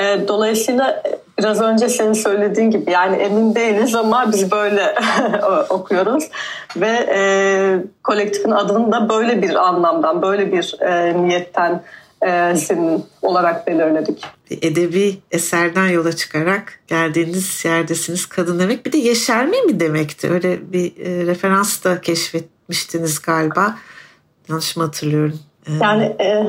E, 0.00 0.28
dolayısıyla 0.28 1.02
biraz 1.38 1.60
önce 1.60 1.88
senin 1.88 2.12
söylediğin 2.12 2.70
gibi 2.70 2.90
yani 2.90 3.16
emin 3.16 3.54
değiliz 3.54 3.94
ama 3.94 4.32
biz 4.32 4.50
böyle 4.50 4.94
okuyoruz 5.68 6.24
ve 6.76 7.08
e, 7.14 7.20
kolektifin 8.04 8.50
adını 8.50 8.92
da 8.92 9.08
böyle 9.08 9.42
bir 9.42 9.54
anlamdan, 9.54 10.22
böyle 10.22 10.52
bir 10.52 10.76
e, 10.80 11.22
niyetten 11.22 11.82
e, 12.26 12.54
zin 12.54 13.04
olarak 13.22 13.66
belirledik. 13.66 14.24
Edebi 14.50 15.18
eserden 15.30 15.86
yola 15.86 16.16
çıkarak 16.16 16.80
geldiğiniz 16.86 17.64
yerdesiniz 17.64 18.26
kadın 18.26 18.58
demek. 18.58 18.86
Bir 18.86 18.92
de 18.92 18.98
yeşerme 18.98 19.60
mi 19.60 19.80
demekti? 19.80 20.30
Öyle 20.30 20.72
bir 20.72 20.86
e, 20.86 21.26
referans 21.26 21.84
da 21.84 22.00
keşfetmiştiniz 22.00 23.22
galiba. 23.22 23.78
Yanlış 24.48 24.76
mı 24.76 24.84
hatırlıyorum? 24.84 25.40
E, 25.66 25.72
yani 25.72 26.04
e, 26.04 26.46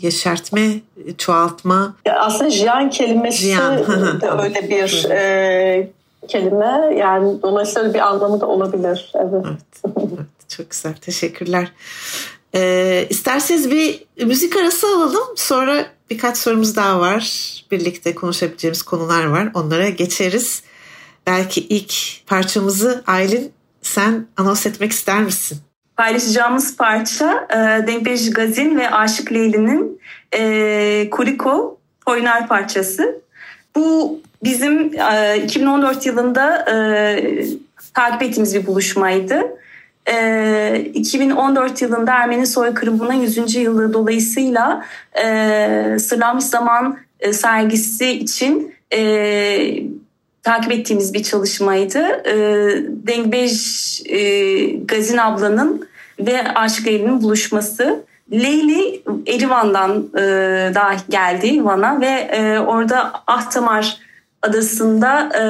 yeşertme, 0.00 0.80
çoğaltma. 1.18 1.94
Ya 2.04 2.20
aslında 2.20 2.50
jiyan 2.50 2.90
kelimesi 2.90 3.42
jiyan. 3.42 3.78
de 4.20 4.30
öyle 4.42 4.68
bir 4.68 5.10
e, 5.10 5.90
kelime. 6.28 6.94
Yani 6.96 7.42
dolayısıyla 7.42 7.94
bir 7.94 8.08
anlamı 8.08 8.40
da 8.40 8.46
olabilir. 8.46 9.12
Evet. 9.14 9.44
evet, 9.44 9.96
evet 9.96 10.26
çok 10.48 10.70
güzel. 10.70 10.94
Teşekkürler. 10.94 11.72
Ee, 12.54 13.06
isterseniz 13.10 13.70
bir 13.70 14.04
müzik 14.24 14.56
arası 14.56 14.86
alalım. 14.86 15.28
Sonra 15.36 15.86
birkaç 16.10 16.38
sorumuz 16.38 16.76
daha 16.76 17.00
var. 17.00 17.54
Birlikte 17.70 18.14
konuşabileceğimiz 18.14 18.82
konular 18.82 19.24
var. 19.24 19.50
Onlara 19.54 19.88
geçeriz. 19.88 20.62
Belki 21.26 21.60
ilk 21.60 21.94
parçamızı 22.26 23.04
Aylin 23.06 23.52
sen 23.82 24.26
anons 24.36 24.66
etmek 24.66 24.92
ister 24.92 25.22
misin? 25.22 25.58
Paylaşacağımız 26.00 26.76
parça 26.76 27.46
e, 27.50 27.86
Denkbej 27.86 28.30
Gazin 28.30 28.78
ve 28.78 28.90
Aşık 28.90 29.32
Leyli'nin 29.32 30.00
e, 30.34 31.10
Kuriko 31.10 31.78
oynar 32.06 32.48
parçası. 32.48 33.20
Bu 33.76 34.20
bizim 34.44 35.00
e, 35.00 35.42
2014 35.44 36.06
yılında 36.06 36.64
e, 36.72 37.44
takip 37.94 38.22
ettiğimiz 38.22 38.54
bir 38.54 38.66
buluşmaydı. 38.66 39.42
E, 40.06 40.90
2014 40.94 41.82
yılında 41.82 42.12
Ermeni 42.12 42.46
soykırımının 42.46 43.12
100. 43.12 43.54
yılı 43.54 43.92
dolayısıyla 43.92 44.84
e, 45.24 45.96
Sırlanmış 45.98 46.44
Zaman 46.44 46.98
e, 47.20 47.32
sergisi 47.32 48.10
için 48.10 48.74
e, 48.92 49.82
takip 50.42 50.72
ettiğimiz 50.72 51.14
bir 51.14 51.22
çalışmaydı. 51.22 51.98
E, 52.26 52.34
Dengbej 53.06 53.52
e, 54.06 54.66
Gazin 54.66 55.18
ablanın 55.18 55.89
ve 56.26 56.54
Aşık 56.54 56.86
Leyli'nin 56.86 57.22
buluşması. 57.22 58.04
Leyli 58.32 59.02
Erivan'dan 59.26 60.08
e, 60.14 60.20
da 60.74 60.96
geldi 61.08 61.64
Van'a 61.64 62.00
ve 62.00 62.06
e, 62.06 62.58
orada 62.58 63.12
Ahtamar 63.26 63.98
adasında 64.42 65.28
e, 65.38 65.42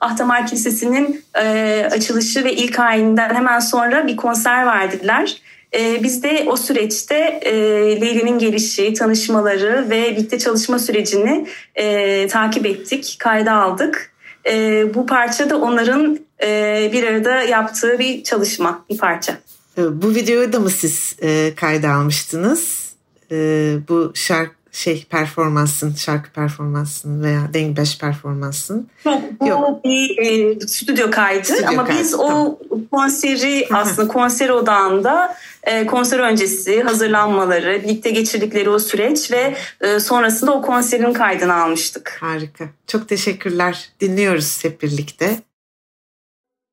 Ahtamar 0.00 0.46
Kilisesi'nin 0.46 1.24
e, 1.38 1.88
açılışı 1.92 2.44
ve 2.44 2.52
ilk 2.52 2.78
ayinden 2.78 3.34
hemen 3.34 3.58
sonra 3.58 4.06
bir 4.06 4.16
konser 4.16 4.66
verdiler. 4.66 5.42
E, 5.74 6.02
biz 6.02 6.22
de 6.22 6.44
o 6.46 6.56
süreçte 6.56 7.40
e, 7.42 7.52
Leyli'nin 8.00 8.38
gelişi, 8.38 8.94
tanışmaları 8.94 9.90
ve 9.90 10.10
birlikte 10.10 10.38
çalışma 10.38 10.78
sürecini 10.78 11.46
e, 11.74 12.26
takip 12.28 12.66
ettik, 12.66 13.16
kayda 13.18 13.52
aldık. 13.52 14.12
E, 14.46 14.84
bu 14.94 15.06
parça 15.06 15.50
da 15.50 15.60
onların 15.60 16.18
e, 16.42 16.90
bir 16.92 17.06
arada 17.06 17.42
yaptığı 17.42 17.98
bir 17.98 18.24
çalışma, 18.24 18.84
bir 18.90 18.98
parça. 18.98 19.34
Ee, 19.78 20.02
bu 20.02 20.14
videoyu 20.14 20.52
da 20.52 20.60
mı 20.60 20.70
siz 20.70 21.16
e, 21.22 21.52
kayda 21.56 21.92
almıştınız? 21.92 22.92
E, 23.30 23.36
bu 23.88 24.12
şarkı 24.14 24.54
şey 24.74 25.04
performansın, 25.04 25.94
şarkı 25.94 26.30
performansın 26.30 27.22
veya 27.22 27.54
Dengbeş 27.54 27.98
performansın. 27.98 28.88
Yok, 29.04 29.22
bu 29.40 29.46
Yok. 29.46 29.84
bir 29.84 30.18
e, 30.18 30.60
stüdyo 30.60 31.10
kaydı 31.10 31.44
stüdyo 31.44 31.68
ama 31.68 31.84
kaydı, 31.84 32.00
biz 32.00 32.10
tamam. 32.10 32.36
o 32.36 32.58
konseri 32.90 33.68
aslında 33.72 34.08
konser 34.08 34.48
odağında 34.48 35.36
e, 35.62 35.86
konser 35.86 36.18
öncesi 36.18 36.82
hazırlanmaları, 36.82 37.82
birlikte 37.82 38.10
geçirdikleri 38.10 38.70
o 38.70 38.78
süreç 38.78 39.30
ve 39.30 39.56
e, 39.80 40.00
sonrasında 40.00 40.52
o 40.52 40.62
konserin 40.62 41.12
kaydını 41.12 41.54
almıştık. 41.54 42.18
Harika. 42.20 42.64
Çok 42.86 43.08
teşekkürler. 43.08 43.88
Dinliyoruz 44.00 44.64
hep 44.64 44.82
birlikte. 44.82 45.42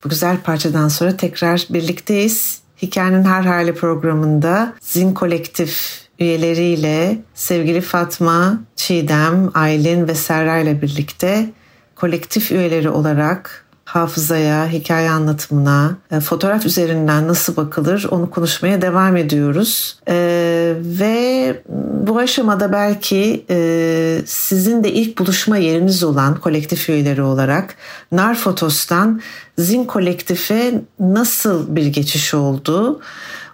Bu 0.03 0.09
güzel 0.09 0.37
parçadan 0.37 0.87
sonra 0.87 1.17
tekrar 1.17 1.67
birlikteyiz. 1.69 2.60
Hikayenin 2.81 3.23
Her 3.23 3.43
Hali 3.43 3.75
programında 3.75 4.73
Zin 4.79 5.13
Kolektif 5.13 6.01
üyeleriyle 6.19 7.17
sevgili 7.33 7.81
Fatma, 7.81 8.59
Çiğdem, 8.75 9.51
Aylin 9.53 10.07
ve 10.07 10.15
Serra 10.15 10.57
ile 10.57 10.81
birlikte 10.81 11.49
kolektif 11.95 12.51
üyeleri 12.51 12.89
olarak 12.89 13.60
hafızaya, 13.85 14.67
hikaye 14.67 15.09
anlatımına, 15.09 15.97
e, 16.11 16.19
fotoğraf 16.19 16.65
üzerinden 16.65 17.27
nasıl 17.27 17.55
bakılır 17.55 18.07
onu 18.11 18.29
konuşmaya 18.29 18.81
devam 18.81 19.17
ediyoruz. 19.17 19.99
Ee, 20.07 20.73
ve 20.79 21.63
bu 22.05 22.17
aşamada 22.17 22.71
belki 22.71 23.45
e, 23.49 24.21
sizin 24.25 24.83
de 24.83 24.91
ilk 24.91 25.19
buluşma 25.19 25.57
yeriniz 25.57 26.03
olan 26.03 26.39
kolektif 26.39 26.89
üyeleri 26.89 27.21
olarak 27.21 27.75
Narfotos'tan 28.11 29.21
Zin 29.57 29.83
Kolektif'e 29.83 30.81
nasıl 30.99 31.75
bir 31.75 31.85
geçiş 31.85 32.33
oldu? 32.33 33.01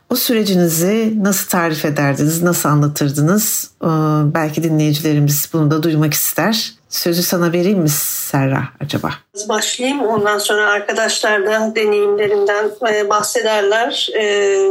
O 0.10 0.16
sürecinizi 0.16 1.14
nasıl 1.22 1.50
tarif 1.50 1.86
ederdiniz, 1.86 2.44
nasıl 2.44 2.70
anlatırdınız? 2.70 3.72
Ee, 3.84 3.88
belki 4.34 4.64
dinleyicilerimiz 4.64 5.50
bunu 5.54 5.72
da 5.72 5.84
duymak 5.84 6.14
ister. 6.14 6.77
Sözü 6.90 7.24
sana 7.24 7.54
vereyim 7.54 7.80
mi 7.80 7.90
Serra 7.90 8.64
acaba? 8.84 9.14
Başlayayım 9.50 10.02
ondan 10.02 10.38
sonra 10.38 10.70
arkadaşlar 10.70 11.46
da 11.46 11.76
deneyimlerinden 11.76 12.72
e, 12.94 13.10
bahsederler. 13.10 14.10
Ee, 14.16 14.70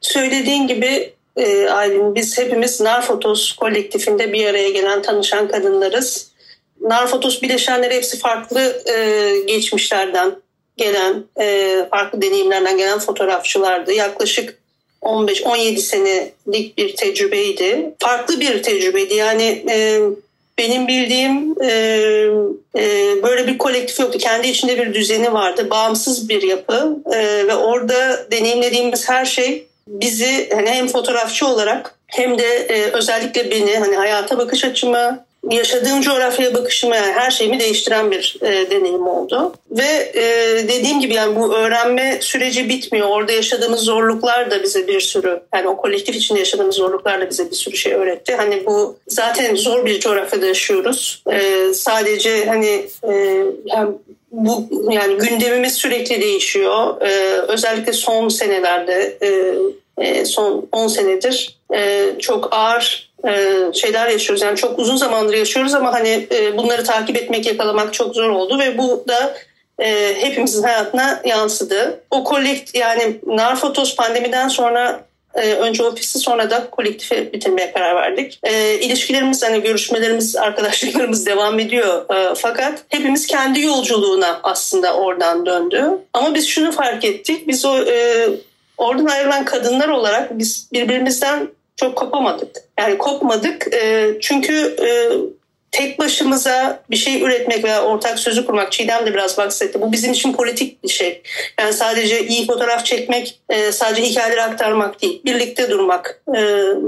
söylediğin 0.00 0.66
gibi 0.66 1.12
e, 1.36 1.68
Aylin 1.68 2.14
biz 2.14 2.38
hepimiz 2.38 2.80
Narfotos 2.80 3.52
kolektifinde 3.52 4.32
bir 4.32 4.46
araya 4.46 4.70
gelen 4.70 5.02
tanışan 5.02 5.48
kadınlarız. 5.48 6.32
Narfotos 6.80 7.42
bileşenleri 7.42 7.94
hepsi 7.94 8.18
farklı 8.18 8.82
e, 8.86 9.36
geçmişlerden 9.46 10.34
gelen, 10.76 11.24
e, 11.40 11.78
farklı 11.90 12.22
deneyimlerden 12.22 12.78
gelen 12.78 12.98
fotoğrafçılardı. 12.98 13.92
Yaklaşık 13.92 14.58
15-17 15.02 15.76
senelik 15.78 16.78
bir 16.78 16.96
tecrübeydi. 16.96 17.94
Farklı 17.98 18.40
bir 18.40 18.62
tecrübeydi. 18.62 19.14
Yani 19.14 19.64
e, 19.70 20.00
benim 20.58 20.88
bildiğim 20.88 21.62
e, 21.62 21.70
e, 22.76 23.22
böyle 23.22 23.46
bir 23.46 23.58
kolektif 23.58 24.00
yoktu. 24.00 24.18
Kendi 24.18 24.48
içinde 24.48 24.78
bir 24.78 24.94
düzeni 24.94 25.32
vardı. 25.32 25.70
Bağımsız 25.70 26.28
bir 26.28 26.42
yapı 26.42 26.96
e, 27.12 27.46
ve 27.46 27.54
orada 27.54 28.30
deneyimlediğimiz 28.30 29.08
her 29.08 29.24
şey 29.24 29.66
bizi 29.86 30.50
hani 30.54 30.70
hem 30.70 30.88
fotoğrafçı 30.88 31.46
olarak 31.46 31.94
hem 32.06 32.38
de 32.38 32.46
e, 32.46 32.90
özellikle 32.90 33.50
beni 33.50 33.78
hani 33.78 33.96
hayata 33.96 34.38
bakış 34.38 34.64
açımı, 34.64 35.24
yaşadığım 35.50 36.00
coğrafyaya 36.00 36.54
bakışımı 36.54 36.96
yani 36.96 37.12
her 37.12 37.30
şeyimi 37.30 37.60
değiştiren 37.60 38.10
bir 38.10 38.36
e, 38.42 38.70
deneyim 38.70 39.06
oldu. 39.06 39.52
Ve 39.70 40.12
e, 40.14 40.22
dediğim 40.68 41.00
gibi 41.00 41.14
yani 41.14 41.36
bu 41.36 41.54
öğrenme 41.54 42.18
süreci 42.20 42.68
bitmiyor. 42.68 43.08
Orada 43.08 43.32
yaşadığımız 43.32 43.80
zorluklar 43.80 44.50
da 44.50 44.62
bize 44.62 44.88
bir 44.88 45.00
sürü 45.00 45.42
yani 45.54 45.68
o 45.68 45.76
kolektif 45.76 46.16
içinde 46.16 46.38
yaşadığımız 46.38 46.74
zorluklar 46.74 47.20
da 47.20 47.30
bize 47.30 47.50
bir 47.50 47.56
sürü 47.56 47.76
şey 47.76 47.92
öğretti. 47.92 48.34
Hani 48.36 48.66
bu 48.66 48.96
zaten 49.08 49.54
zor 49.54 49.86
bir 49.86 50.00
coğrafyada 50.00 50.46
yaşıyoruz. 50.46 51.22
E, 51.32 51.74
sadece 51.74 52.44
hani 52.44 52.86
e, 53.08 53.44
yani 53.66 53.90
bu 54.32 54.68
yani 54.90 55.16
gündemimiz 55.16 55.74
sürekli 55.74 56.20
değişiyor. 56.20 57.00
E, 57.00 57.10
özellikle 57.48 57.92
son 57.92 58.28
senelerde 58.28 59.18
e, 59.22 59.54
e 59.98 60.24
son 60.24 60.68
10 60.72 60.88
senedir 60.88 61.58
e, 61.74 62.10
çok 62.18 62.48
ağır 62.50 63.11
şeyler 63.74 64.08
yaşıyoruz. 64.08 64.42
Yani 64.42 64.56
çok 64.56 64.78
uzun 64.78 64.96
zamandır 64.96 65.34
yaşıyoruz 65.34 65.74
ama 65.74 65.92
hani 65.92 66.26
e, 66.32 66.56
bunları 66.56 66.84
takip 66.84 67.16
etmek, 67.16 67.46
yakalamak 67.46 67.94
çok 67.94 68.14
zor 68.14 68.28
oldu 68.28 68.58
ve 68.58 68.78
bu 68.78 69.04
da 69.08 69.34
e, 69.78 70.14
hepimizin 70.20 70.62
hayatına 70.62 71.20
yansıdı. 71.24 72.00
O 72.10 72.24
kolekt 72.24 72.74
yani 72.74 73.16
Narfotos 73.26 73.96
pandemiden 73.96 74.48
sonra 74.48 75.04
önce 75.34 75.82
ofisi 75.84 76.18
sonra 76.18 76.50
da 76.50 76.70
kolektifi 76.70 77.32
bitirmeye 77.32 77.72
karar 77.72 77.96
verdik. 77.96 78.40
E, 78.42 78.74
ilişkilerimiz 78.80 79.42
hani 79.42 79.62
görüşmelerimiz, 79.62 80.36
arkadaşlıklarımız 80.36 81.26
devam 81.26 81.58
ediyor. 81.58 82.14
E, 82.14 82.34
fakat 82.34 82.84
hepimiz 82.88 83.26
kendi 83.26 83.60
yolculuğuna 83.60 84.40
aslında 84.42 84.94
oradan 84.94 85.46
döndü. 85.46 85.84
Ama 86.12 86.34
biz 86.34 86.48
şunu 86.48 86.72
fark 86.72 87.04
ettik. 87.04 87.48
Biz 87.48 87.64
o 87.64 87.78
e, 87.78 88.28
oradan 88.78 89.06
ayrılan 89.06 89.44
kadınlar 89.44 89.88
olarak 89.88 90.38
biz 90.38 90.68
birbirimizden 90.72 91.48
çok 91.82 91.96
kopamadık. 91.96 92.56
Yani 92.78 92.98
kopmadık 92.98 93.74
e, 93.74 94.10
çünkü 94.20 94.76
e, 94.82 94.88
tek 95.70 95.98
başımıza 95.98 96.82
bir 96.90 96.96
şey 96.96 97.22
üretmek 97.22 97.64
veya 97.64 97.82
ortak 97.82 98.18
sözü 98.18 98.46
kurmak 98.46 98.72
Çiğdem 98.72 99.06
de 99.06 99.14
biraz 99.14 99.38
bahsetti. 99.38 99.80
Bu 99.80 99.92
bizim 99.92 100.12
için 100.12 100.32
politik 100.32 100.84
bir 100.84 100.88
şey. 100.88 101.22
Yani 101.60 101.72
sadece 101.72 102.26
iyi 102.26 102.46
fotoğraf 102.46 102.84
çekmek, 102.86 103.40
e, 103.48 103.72
sadece 103.72 104.02
hikayeleri 104.02 104.42
aktarmak 104.42 105.02
değil. 105.02 105.22
Birlikte 105.24 105.70
durmak, 105.70 106.22
e, 106.28 106.40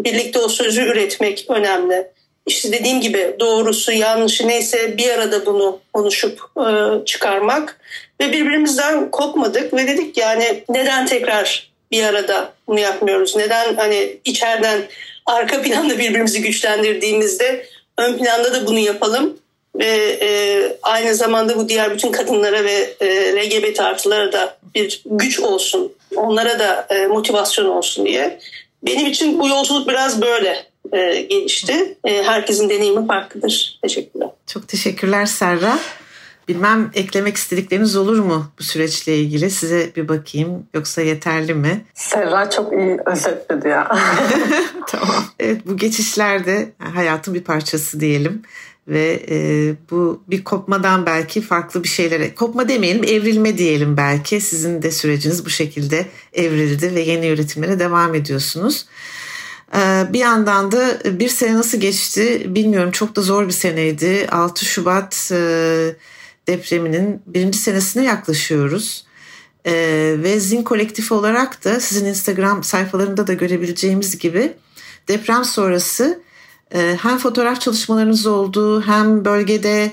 birlikte 0.05 0.39
o 0.39 0.49
sözü 0.49 0.83
üretmek 0.83 1.47
önemli. 1.49 2.07
İşte 2.47 2.73
dediğim 2.73 3.01
gibi 3.01 3.37
doğrusu 3.41 3.93
yanlışı 3.93 4.49
neyse 4.49 4.97
bir 4.97 5.11
arada 5.11 5.47
bunu 5.47 5.81
konuşup 5.93 6.41
e, 6.57 7.05
çıkarmak 7.05 7.81
ve 8.21 8.33
birbirimizden 8.33 9.11
kopmadık 9.11 9.75
ve 9.75 9.87
dedik 9.87 10.17
yani 10.17 10.65
neden 10.69 11.07
tekrar 11.07 11.74
bir 11.95 12.05
arada 12.05 12.53
bunu 12.69 12.81
yapmıyoruz? 12.81 13.37
Neden 13.37 13.75
hani 13.75 14.17
içeriden 14.25 14.83
arka 15.27 15.63
planda 15.63 15.99
birbirimizi 15.99 16.43
güçlendirdiğimizde 16.43 17.67
ön 17.99 18.19
planda 18.19 18.55
da 18.55 18.67
bunu 18.67 18.79
yapalım 18.79 19.37
ve 19.77 20.19
e, 20.23 20.29
aynı 20.83 21.15
zamanda 21.15 21.57
bu 21.57 21.69
diğer 21.69 21.95
bütün 21.95 22.13
kadınlara 22.13 22.65
ve 22.65 22.95
e, 23.01 23.37
LGBT 23.37 23.81
artılara 23.81 24.33
da 24.33 24.57
bir 24.75 25.03
güç 25.07 25.41
olsun, 25.41 25.93
onlara 26.17 26.59
da 26.59 26.87
e, 26.91 27.07
motivasyon 27.07 27.67
olsun 27.67 28.07
diye. 28.07 28.39
Benim 28.83 29.07
için 29.07 29.39
bu 29.39 29.49
yolculuk 29.49 29.89
biraz 29.89 30.23
böyle 30.23 30.67
e, 30.93 31.21
gelişti. 31.21 31.97
E, 32.05 32.23
herkesin 32.23 32.71
deneyimi 32.71 33.07
farklıdır. 33.07 33.79
Teşekkürler. 33.83 34.29
Çok 34.47 34.69
teşekkürler 34.69 35.27
Serra. 35.27 35.79
Bilmem 36.49 36.91
eklemek 36.95 37.37
istedikleriniz 37.37 37.97
olur 37.97 38.19
mu 38.19 38.47
bu 38.59 38.63
süreçle 38.63 39.17
ilgili? 39.17 39.51
Size 39.51 39.91
bir 39.97 40.09
bakayım 40.09 40.67
yoksa 40.75 41.03
yeterli 41.03 41.55
mi? 41.55 41.85
Serra 41.95 42.51
çok 42.51 42.73
iyi 42.73 42.99
özetledi 43.07 43.69
ya. 43.69 43.89
tamam. 44.87 45.25
Evet 45.41 45.61
bu 45.67 45.77
geçişlerde 45.77 46.73
hayatın 46.79 47.35
bir 47.35 47.45
parçası 47.45 48.01
diyelim 48.01 48.43
ve 48.89 49.23
e, 49.31 49.37
bu 49.91 50.23
bir 50.29 50.45
kopmadan 50.45 51.07
belki 51.07 51.41
farklı 51.41 51.83
bir 51.83 51.89
şeylere 51.89 52.35
kopma 52.35 52.69
demeyelim 52.69 53.05
evrilme 53.05 53.59
diyelim 53.59 53.97
belki 53.97 54.41
sizin 54.41 54.83
de 54.83 54.91
süreciniz 54.91 55.47
bu 55.47 55.51
şekilde 55.51 56.07
evrildi 56.33 56.95
ve 56.95 57.01
yeni 57.01 57.29
üretimlere 57.29 57.79
devam 57.79 58.15
ediyorsunuz. 58.15 58.87
E, 59.77 60.07
bir 60.13 60.19
yandan 60.19 60.73
da 60.73 60.99
bir 61.05 61.29
sene 61.29 61.55
nasıl 61.55 61.81
geçti 61.81 62.43
bilmiyorum 62.55 62.91
çok 62.91 63.17
da 63.17 63.23
zor 63.23 63.47
bir 63.47 63.53
seneydi 63.53 64.27
6 64.31 64.65
Şubat 64.65 65.31
e, 65.35 65.97
depreminin 66.49 67.23
birinci 67.27 67.59
senesine 67.59 68.05
yaklaşıyoruz. 68.05 69.05
Ee, 69.67 70.15
ve 70.19 70.41
Zin 70.41 70.63
Kolektifi 70.63 71.15
olarak 71.15 71.65
da 71.65 71.81
sizin 71.81 72.07
Instagram 72.07 72.65
sayfalarında 72.65 73.27
da 73.27 73.33
görebileceğimiz 73.33 74.19
gibi 74.19 74.53
deprem 75.09 75.45
sonrası 75.45 76.23
e, 76.75 76.97
hem 77.03 77.19
fotoğraf 77.19 77.61
çalışmalarınız 77.61 78.27
oldu 78.27 78.83
hem 78.83 79.25
bölgede 79.25 79.93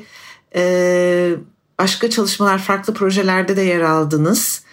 e, 0.55 1.35
başka 1.79 2.09
çalışmalar 2.09 2.59
farklı 2.59 2.93
projelerde 2.93 3.57
de 3.57 3.61
yer 3.61 3.81
aldınız. 3.81 4.63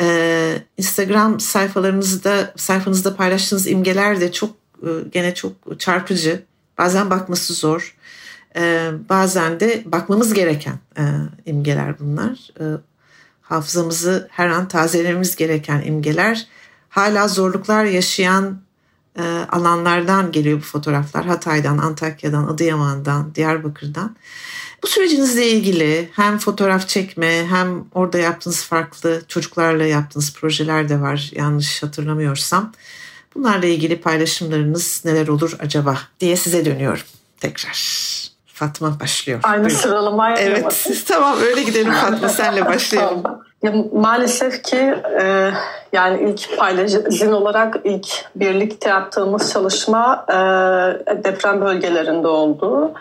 E, 0.00 0.56
Instagram 0.78 1.40
sayfalarınızda 1.40 2.52
sayfanızda 2.56 3.16
paylaştığınız 3.16 3.66
imgeler 3.66 4.20
de 4.20 4.32
çok 4.32 4.50
e, 4.82 4.88
gene 5.12 5.34
çok 5.34 5.80
çarpıcı. 5.80 6.42
Bazen 6.78 7.10
bakması 7.10 7.54
zor. 7.54 7.96
E, 8.56 8.90
bazen 9.08 9.60
de 9.60 9.82
bakmamız 9.86 10.34
gereken 10.34 10.78
e, 10.98 11.02
imgeler 11.46 11.98
bunlar. 11.98 12.50
E, 12.60 12.64
hafızamızı 13.42 14.28
her 14.30 14.48
an 14.48 14.68
tazelememiz 14.68 15.36
gereken 15.36 15.82
imgeler. 15.82 16.46
Hala 16.88 17.28
zorluklar 17.28 17.84
yaşayan 17.84 18.60
e, 19.18 19.22
alanlardan 19.52 20.32
geliyor 20.32 20.58
bu 20.58 20.62
fotoğraflar. 20.62 21.26
Hatay'dan, 21.26 21.78
Antakya'dan, 21.78 22.46
Adıyaman'dan, 22.46 23.34
Diyarbakır'dan. 23.34 24.16
Bu 24.82 24.86
sürecinizle 24.86 25.48
ilgili 25.48 26.08
hem 26.12 26.38
fotoğraf 26.38 26.88
çekme 26.88 27.46
hem 27.46 27.84
orada 27.94 28.18
yaptığınız 28.18 28.64
farklı 28.64 29.22
çocuklarla 29.28 29.84
yaptığınız 29.84 30.34
projeler 30.34 30.88
de 30.88 31.00
var 31.00 31.30
yanlış 31.34 31.82
hatırlamıyorsam. 31.82 32.72
Bunlarla 33.34 33.66
ilgili 33.66 34.00
paylaşımlarınız 34.00 35.02
neler 35.04 35.28
olur 35.28 35.56
acaba 35.58 35.98
diye 36.20 36.36
size 36.36 36.64
dönüyorum 36.64 37.04
tekrar. 37.40 38.31
Fatma 38.54 39.00
başlıyor. 39.00 39.40
Aynı 39.42 39.64
Buyurun. 39.64 39.76
sıralamayla 39.76 40.38
Evet 40.38 40.88
tamam 41.08 41.34
öyle 41.42 41.62
gidelim 41.62 41.92
Fatma 42.10 42.28
senle 42.28 42.66
başlayalım. 42.66 43.22
Ya, 43.62 43.74
maalesef 43.92 44.62
ki 44.62 44.94
e, 45.20 45.50
yani 45.92 46.30
ilk 46.30 46.58
paylaşım 46.58 47.32
olarak 47.32 47.76
ilk 47.84 48.06
birlikte 48.36 48.88
yaptığımız 48.88 49.52
çalışma 49.52 50.26
e, 50.28 50.34
deprem 51.24 51.60
bölgelerinde 51.60 52.28
oldu. 52.28 52.92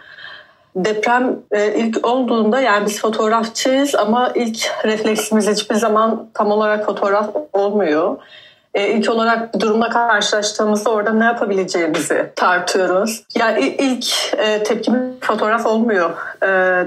Deprem 0.76 1.40
e, 1.52 1.74
ilk 1.74 2.08
olduğunda 2.08 2.62
yani 2.62 2.86
biz 2.86 3.02
fotoğrafçıyız 3.02 3.96
ama 3.96 4.32
ilk 4.36 4.86
refleksimiz 4.86 5.50
hiçbir 5.50 5.76
zaman 5.76 6.28
tam 6.34 6.52
olarak 6.52 6.86
fotoğraf 6.86 7.30
olmuyor. 7.54 8.18
E, 8.74 8.88
ilk 8.88 9.10
olarak 9.10 9.60
durumla 9.60 9.90
karşılaştığımızda 9.90 10.90
orada 10.90 11.14
ne 11.14 11.26
yapabileceğimizi 11.26 12.32
tartıyoruz. 12.36 13.24
Yani 13.38 13.76
ilk 13.80 14.06
e, 14.38 14.64
tepkim 14.64 15.20
fotoğraf 15.22 15.66
olmuyor 15.66 16.12
e, 16.44 16.86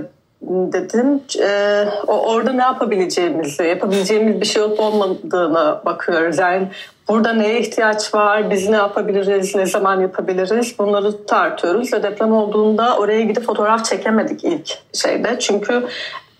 dedim. 0.49 1.21
E, 1.43 1.85
orada 2.07 2.53
ne 2.53 2.63
yapabileceğimizi, 2.63 3.63
yapabileceğimiz 3.63 4.41
bir 4.41 4.47
şey 4.47 4.63
olup 4.63 4.81
olmadığını 4.81 5.79
bakıyoruz. 5.85 6.39
Yani 6.39 6.69
burada 7.09 7.33
neye 7.33 7.61
ihtiyaç 7.61 8.15
var, 8.15 8.51
biz 8.51 8.69
ne 8.69 8.77
yapabiliriz, 8.77 9.55
ne 9.55 9.67
zaman 9.67 10.01
yapabiliriz 10.01 10.79
bunları 10.79 11.27
tartıyoruz. 11.27 11.93
Ve 11.93 12.03
deprem 12.03 12.33
olduğunda 12.33 12.97
oraya 12.97 13.21
gidip 13.21 13.47
fotoğraf 13.47 13.85
çekemedik 13.85 14.45
ilk 14.45 14.79
şeyde. 14.93 15.39
Çünkü 15.39 15.87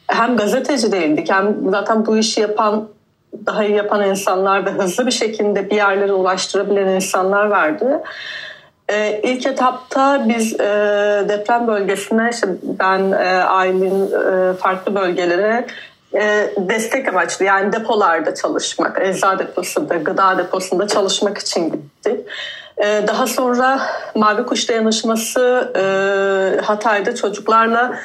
hem 0.07 0.37
gazeteci 0.37 0.93
değildik 0.93 1.31
hem 1.31 1.57
zaten 1.71 2.07
bu 2.07 2.17
işi 2.17 2.41
yapan 2.41 2.89
daha 3.47 3.65
iyi 3.65 3.77
yapan 3.77 4.09
insanlar 4.09 4.67
ve 4.67 4.71
hızlı 4.71 5.07
bir 5.07 5.13
şekilde 5.13 5.71
bir 5.71 5.77
yerlere 5.77 6.13
ulaştırabilen 6.13 6.89
insanlar 6.89 7.47
vardı. 7.47 8.03
Ee, 8.89 9.21
ilk 9.23 9.47
etapta 9.47 10.25
biz 10.29 10.61
e, 10.61 10.65
deprem 11.29 11.67
bölgesine 11.67 12.31
işte 12.33 12.49
ben 12.63 13.13
e, 13.13 13.43
ailenin 13.43 14.07
e, 14.13 14.55
farklı 14.55 14.95
bölgelere 14.95 15.67
e, 16.15 16.51
destek 16.57 17.09
amaçlı 17.09 17.45
yani 17.45 17.73
depolarda 17.73 18.35
çalışmak, 18.35 19.03
eczacı 19.03 19.39
deposunda, 19.39 19.97
gıda 19.97 20.39
deposunda 20.39 20.89
çalışmak 20.89 21.39
için 21.39 21.73
gittik. 21.73 22.21
E, 22.77 23.05
daha 23.07 23.27
sonra 23.27 23.81
Mavi 24.15 24.47
Kuş 24.47 24.69
Dayanışması 24.69 25.73
e, 25.77 26.61
Hatay'da 26.61 27.15
çocuklarla 27.15 27.99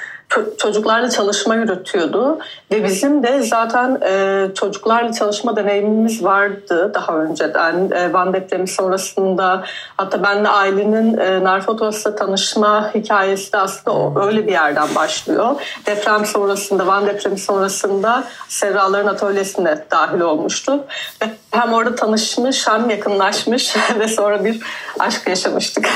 çocuklarla 0.57 1.09
çalışma 1.09 1.55
yürütüyordu. 1.55 2.39
Ve 2.71 2.83
bizim 2.83 3.23
de 3.23 3.41
zaten 3.41 4.01
e, 4.01 4.47
çocuklarla 4.55 5.13
çalışma 5.13 5.55
deneyimimiz 5.55 6.23
vardı 6.23 6.91
daha 6.93 7.17
önceden. 7.17 7.91
E, 7.91 8.13
Van 8.13 8.33
depremi 8.33 8.67
sonrasında 8.67 9.63
hatta 9.97 10.23
ben 10.23 10.43
de 10.45 10.49
ailenin 10.49 11.17
e, 11.17 11.43
Narfotos'la 11.43 12.15
tanışma 12.15 12.93
hikayesi 12.95 13.53
de 13.53 13.57
aslında 13.57 13.97
o, 13.97 14.25
öyle 14.25 14.47
bir 14.47 14.51
yerden 14.51 14.95
başlıyor. 14.95 15.55
Deprem 15.85 16.25
sonrasında 16.25 16.87
Van 16.87 17.07
depremi 17.07 17.39
sonrasında 17.39 18.23
Serraların 18.47 19.13
atölyesine 19.13 19.85
dahil 19.91 20.19
olmuştu. 20.19 20.83
Ve 21.21 21.25
hem 21.51 21.73
orada 21.73 21.95
tanışmış 21.95 22.67
hem 22.67 22.89
yakınlaşmış 22.89 23.75
ve 23.99 24.07
sonra 24.07 24.45
bir 24.45 24.59
aşk 24.99 25.27
yaşamıştık. 25.27 25.89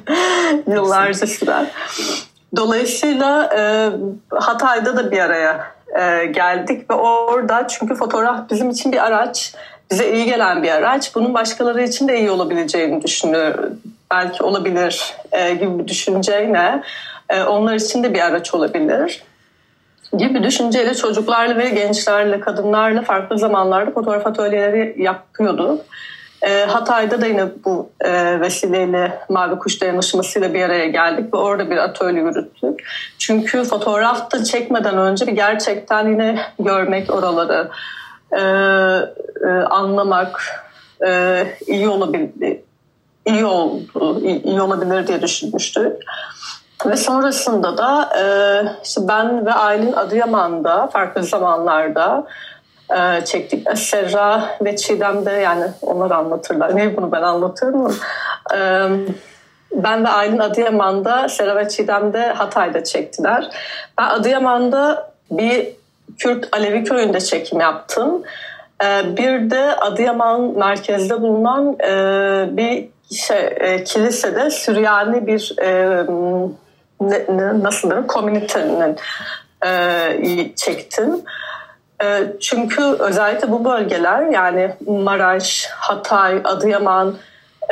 Yıllarca 0.66 1.26
süren. 1.26 1.66
Dolayısıyla 2.56 3.50
e, 3.58 3.90
Hatay'da 4.30 4.96
da 4.96 5.10
bir 5.10 5.18
araya 5.18 5.72
e, 5.98 6.26
geldik 6.26 6.90
ve 6.90 6.94
orada 6.94 7.68
çünkü 7.68 7.94
fotoğraf 7.94 8.50
bizim 8.50 8.70
için 8.70 8.92
bir 8.92 9.06
araç, 9.06 9.54
bize 9.90 10.12
iyi 10.12 10.24
gelen 10.24 10.62
bir 10.62 10.70
araç. 10.70 11.14
Bunun 11.14 11.34
başkaları 11.34 11.82
için 11.82 12.08
de 12.08 12.18
iyi 12.18 12.30
olabileceğini 12.30 13.02
düşünüyorum. 13.02 13.80
Belki 14.10 14.42
olabilir 14.42 15.14
e, 15.32 15.54
gibi 15.54 15.78
bir 15.78 15.88
düşünceyle 15.88 16.82
e, 17.28 17.42
onlar 17.42 17.74
için 17.74 18.02
de 18.02 18.14
bir 18.14 18.20
araç 18.20 18.54
olabilir 18.54 19.22
gibi 20.18 20.42
düşünceyle 20.42 20.94
çocuklarla 20.94 21.56
ve 21.56 21.68
gençlerle, 21.68 22.40
kadınlarla 22.40 23.02
farklı 23.02 23.38
zamanlarda 23.38 23.90
fotoğraf 23.90 24.26
atölyeleri 24.26 24.94
yapıyorduk. 25.02 25.80
E, 26.42 26.64
Hatay'da 26.64 27.20
da 27.20 27.26
yine 27.26 27.48
bu 27.64 27.90
e, 28.00 28.40
vesileyle 28.40 29.18
Mavi 29.28 29.58
Kuş 29.58 29.80
Dayanışması'yla 29.80 30.54
bir 30.54 30.62
araya 30.62 30.86
geldik 30.86 31.34
ve 31.34 31.38
orada 31.38 31.70
bir 31.70 31.76
atölye 31.76 32.22
yürüttük. 32.22 32.88
Çünkü 33.18 33.64
fotoğrafta 33.64 34.44
çekmeden 34.44 34.98
önce 34.98 35.26
bir 35.26 35.32
gerçekten 35.32 36.08
yine 36.08 36.38
görmek 36.58 37.14
oraları, 37.14 37.70
e, 38.32 38.40
e, 39.48 39.50
anlamak 39.70 40.42
e, 41.06 41.42
iyi 41.66 41.88
olabilir, 41.88 42.60
iyi 43.26 43.44
oldu, 43.44 44.20
iyi, 44.24 44.60
olabilir 44.60 45.06
diye 45.06 45.22
düşünmüştük. 45.22 45.92
Ve 46.86 46.96
sonrasında 46.96 47.78
da 47.78 48.10
işte 48.84 49.00
ben 49.08 49.46
ve 49.46 49.52
Aylin 49.52 49.92
Adıyaman'da 49.92 50.86
farklı 50.86 51.22
zamanlarda 51.22 52.26
e, 52.90 53.24
çektik. 53.24 53.78
Serra 53.78 54.56
ve 54.60 54.76
Çiğdem 54.76 55.26
de 55.26 55.30
yani 55.30 55.64
onlar 55.82 56.10
anlatırlar. 56.10 56.76
Niye 56.76 56.96
bunu 56.96 57.12
ben 57.12 57.22
anlatıyorum? 57.22 57.96
E, 58.54 58.88
ben 59.72 60.04
ve 60.04 60.08
Aylin 60.08 60.38
Adıyaman'da, 60.38 61.28
Serra 61.28 61.56
ve 61.56 61.68
Çiğdem 61.68 62.12
de 62.12 62.26
Hatay'da 62.26 62.84
çektiler. 62.84 63.48
Ben 63.98 64.04
Adıyaman'da 64.04 65.12
bir 65.30 65.68
Kürt 66.18 66.48
Alevi 66.52 66.84
köyünde 66.84 67.20
çekim 67.20 67.60
yaptım. 67.60 68.22
E, 68.84 69.16
bir 69.16 69.50
de 69.50 69.76
Adıyaman 69.76 70.40
merkezde 70.40 71.22
bulunan 71.22 71.76
e, 71.80 72.56
bir 72.56 72.88
şey, 73.16 73.46
e, 73.56 73.84
kilisede 73.84 74.50
Süryani 74.50 75.26
bir 75.26 75.54
e, 75.62 76.02
ne, 77.00 77.24
ne, 77.28 77.62
nasıl 77.62 77.90
diyeyim 77.90 78.06
komünitenin 78.06 78.96
e, 79.66 80.54
çektim. 80.56 81.22
E, 82.02 82.32
çünkü 82.40 82.82
özellikle 82.82 83.50
bu 83.50 83.64
bölgeler 83.64 84.22
yani 84.22 84.70
Maraş, 84.86 85.68
Hatay, 85.70 86.40
Adıyaman, 86.44 87.14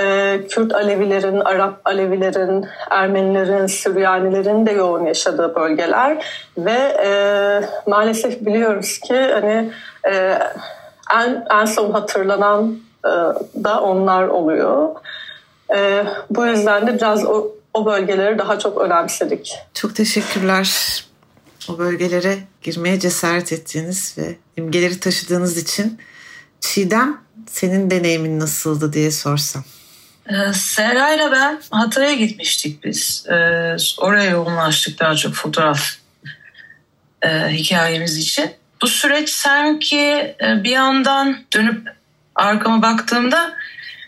e, 0.01 0.41
Kürt 0.49 0.75
Alevilerin, 0.75 1.41
Arap 1.41 1.81
Alevilerin, 1.85 2.67
Ermenilerin, 2.91 3.67
Süryanilerin 3.67 4.67
de 4.67 4.73
yoğun 4.73 5.07
yaşadığı 5.07 5.55
bölgeler 5.55 6.25
ve 6.59 6.97
e, 7.05 7.11
maalesef 7.87 8.47
biliyoruz 8.47 8.99
ki 8.99 9.15
hani 9.33 9.71
e, 10.11 10.39
en 11.15 11.47
en 11.61 11.65
son 11.65 11.91
hatırlanan 11.91 12.79
da 13.65 13.81
onlar 13.81 14.29
oluyor. 14.29 14.89
Bu 16.31 16.47
yüzden 16.47 16.87
de 16.87 16.95
biraz 16.95 17.25
o, 17.25 17.47
o 17.75 17.87
bölgeleri 17.87 18.39
daha 18.39 18.59
çok 18.59 18.81
önemsedik. 18.81 19.59
Çok 19.75 19.97
teşekkürler 19.97 21.05
o 21.69 21.79
bölgelere 21.79 22.39
girmeye 22.63 23.01
cesaret 23.01 23.53
ettiğiniz 23.53 24.15
ve 24.19 24.37
imgeleri 24.57 25.01
taşıdığınız 25.01 25.59
için. 25.59 25.99
Çiğdem 26.61 27.21
senin 27.47 27.91
deneyimin 27.91 28.41
nasıldı 28.41 28.93
diye 28.93 29.11
sorsam. 29.11 29.65
Ee, 30.29 30.53
Serra 30.53 31.15
ile 31.15 31.33
ben 31.33 31.61
Hatay'a 31.71 32.15
gitmiştik 32.15 32.85
biz. 32.85 33.27
Ee, 33.29 33.77
oraya 33.99 34.31
yoğunlaştık 34.31 35.01
daha 35.01 35.17
çok 35.17 35.35
fotoğraf 35.35 35.97
e, 37.23 37.29
hikayemiz 37.49 38.19
için. 38.19 38.51
Bu 38.83 38.87
süreç 38.87 39.31
sanki 39.31 40.01
e, 40.45 40.65
bir 40.65 40.71
yandan 40.71 41.39
dönüp 41.55 41.89
arkama 42.35 42.83
baktığımda 42.83 43.55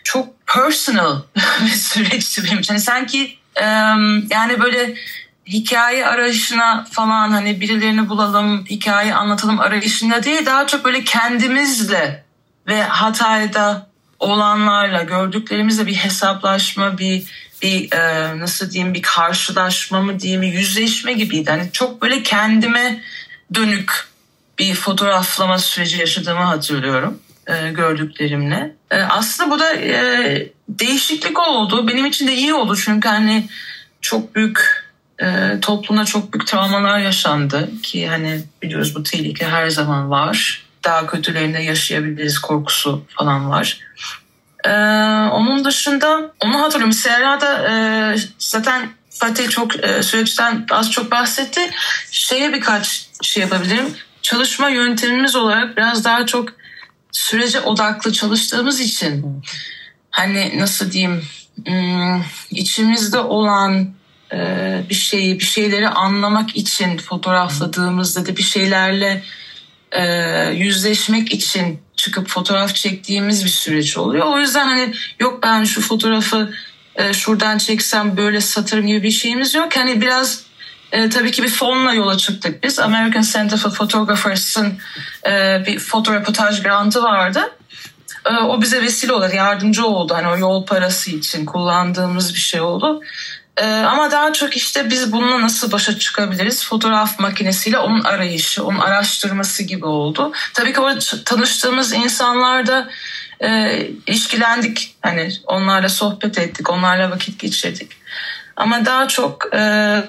çok 0.03 0.47
personal 0.47 1.21
bir 1.61 1.69
süreçti 1.69 2.43
benim 2.43 2.59
için. 2.59 2.73
Yani 2.73 2.81
sanki 2.81 3.37
e, 3.55 3.65
yani 4.31 4.59
böyle 4.59 4.95
hikaye 5.47 6.07
arayışına 6.07 6.85
falan 6.91 7.31
hani 7.31 7.61
birilerini 7.61 8.09
bulalım, 8.09 8.65
hikaye 8.65 9.15
anlatalım 9.15 9.59
arayışında 9.59 10.23
değil 10.23 10.45
daha 10.45 10.67
çok 10.67 10.85
böyle 10.85 11.03
kendimizle 11.03 12.23
ve 12.67 12.83
Hatay'da 12.83 13.87
olanlarla 14.19 15.03
gördüklerimizle 15.03 15.87
bir 15.87 15.95
hesaplaşma, 15.95 16.97
bir 16.97 17.23
bir 17.61 17.91
e, 17.91 18.39
nasıl 18.39 18.71
diyeyim 18.71 18.93
bir 18.93 19.01
karşılaşma 19.01 20.01
mı 20.01 20.19
diyeyim 20.19 20.41
bir 20.41 20.53
yüzleşme 20.53 21.13
gibiydi. 21.13 21.51
Hani 21.51 21.71
çok 21.71 22.01
böyle 22.01 22.23
kendime 22.23 23.03
dönük 23.53 24.07
bir 24.59 24.75
fotoğraflama 24.75 25.57
süreci 25.57 25.97
yaşadığımı 25.97 26.43
hatırlıyorum 26.43 27.19
e, 27.47 27.71
gördüklerimle. 27.71 28.75
E, 28.91 29.01
aslında 29.01 29.51
bu 29.51 29.59
da 29.59 29.73
e, 29.73 30.51
değişiklik 30.69 31.39
oldu. 31.39 31.87
Benim 31.87 32.05
için 32.05 32.27
de 32.27 32.33
iyi 32.35 32.53
oldu 32.53 32.75
çünkü 32.75 33.09
hani 33.09 33.49
çok 34.01 34.35
büyük 34.35 34.86
e, 35.21 35.59
toplumda 35.61 36.05
çok 36.05 36.33
büyük 36.33 36.47
travmalar 36.47 36.99
yaşandı 36.99 37.69
ki 37.83 38.07
hani 38.07 38.43
biliyoruz 38.61 38.95
bu 38.95 39.03
tehlike 39.03 39.45
her 39.45 39.69
zaman 39.69 40.09
var. 40.09 40.63
Daha 40.83 41.07
kötülerinde 41.07 41.59
yaşayabiliriz 41.59 42.39
korkusu 42.39 43.05
falan 43.09 43.49
var. 43.49 43.79
Ee, 44.65 44.69
onun 45.31 45.65
dışında 45.65 46.31
onu 46.39 46.61
hatırlıyorum. 46.61 46.93
Serra'da 46.93 47.69
e, 47.69 48.15
zaten 48.39 48.89
Fatih 49.09 49.49
çok 49.49 49.83
e, 49.83 50.03
süreçten 50.03 50.65
az 50.71 50.91
çok 50.91 51.11
bahsetti. 51.11 51.61
Şeye 52.11 52.53
birkaç 52.53 53.09
şey 53.21 53.43
yapabilirim. 53.43 53.85
Çalışma 54.21 54.69
yöntemimiz 54.69 55.35
olarak 55.35 55.77
biraz 55.77 56.05
daha 56.05 56.25
çok 56.25 56.49
sürece 57.11 57.61
odaklı 57.61 58.13
çalıştığımız 58.13 58.79
için 58.79 59.41
hani 60.11 60.59
nasıl 60.59 60.91
diyeyim 60.91 61.23
hmm, 61.65 62.23
içimizde 62.51 63.19
olan 63.19 63.81
e, 63.81 63.87
bir 64.89 64.95
şeyi, 64.95 65.39
bir 65.39 65.45
şeyleri 65.45 65.89
anlamak 65.89 66.55
için 66.55 66.97
fotoğrafladığımızda 66.97 68.25
da 68.25 68.37
bir 68.37 68.43
şeylerle 68.43 69.23
e, 69.91 70.03
yüzleşmek 70.55 71.33
için 71.33 71.79
çıkıp 71.95 72.27
fotoğraf 72.27 72.75
çektiğimiz 72.75 73.45
bir 73.45 73.49
süreç 73.49 73.97
oluyor. 73.97 74.25
O 74.25 74.39
yüzden 74.39 74.67
hani 74.67 74.93
yok 75.19 75.43
ben 75.43 75.63
şu 75.63 75.81
fotoğrafı 75.81 76.53
e, 76.95 77.13
şuradan 77.13 77.57
çeksem 77.57 78.17
böyle 78.17 78.41
satırım 78.41 78.87
gibi 78.87 79.03
bir 79.03 79.11
şeyimiz 79.11 79.55
yok. 79.55 79.77
Hani 79.77 80.01
biraz 80.01 80.43
e, 80.91 81.09
tabii 81.09 81.31
ki 81.31 81.43
bir 81.43 81.49
fonla 81.49 81.93
yola 81.93 82.17
çıktık 82.17 82.63
biz. 82.63 82.79
American 82.79 83.21
Center 83.21 83.57
for 83.57 83.71
Photographers'ın 83.71 84.73
e, 85.27 85.63
bir 85.67 85.79
fotoreportaj 85.79 86.63
grantı 86.63 87.03
vardı. 87.03 87.51
E, 88.25 88.33
o 88.33 88.61
bize 88.61 88.81
vesile 88.81 89.13
oldu, 89.13 89.25
yardımcı 89.35 89.85
oldu. 89.85 90.13
Hani 90.13 90.27
o 90.27 90.37
yol 90.37 90.65
parası 90.65 91.11
için 91.11 91.45
kullandığımız 91.45 92.33
bir 92.33 92.39
şey 92.39 92.61
oldu. 92.61 93.01
Ee, 93.57 93.65
ama 93.65 94.11
daha 94.11 94.33
çok 94.33 94.57
işte 94.57 94.89
biz 94.89 95.11
bununla 95.11 95.41
nasıl 95.41 95.71
başa 95.71 95.99
çıkabiliriz? 95.99 96.65
Fotoğraf 96.65 97.19
makinesiyle 97.19 97.77
onun 97.77 98.03
arayışı, 98.03 98.65
onun 98.65 98.79
araştırması 98.79 99.63
gibi 99.63 99.85
oldu. 99.85 100.31
Tabii 100.53 100.73
ki 100.73 100.79
orada 100.79 100.99
tanıştığımız 101.25 101.93
insanlarda 101.93 102.89
e, 103.39 103.79
ilişkilendik. 104.07 104.95
Hani 105.01 105.31
onlarla 105.45 105.89
sohbet 105.89 106.37
ettik, 106.37 106.69
onlarla 106.69 107.11
vakit 107.11 107.39
geçirdik. 107.39 107.91
Ama 108.55 108.85
daha 108.85 109.07
çok 109.07 109.55
e, 109.55 110.03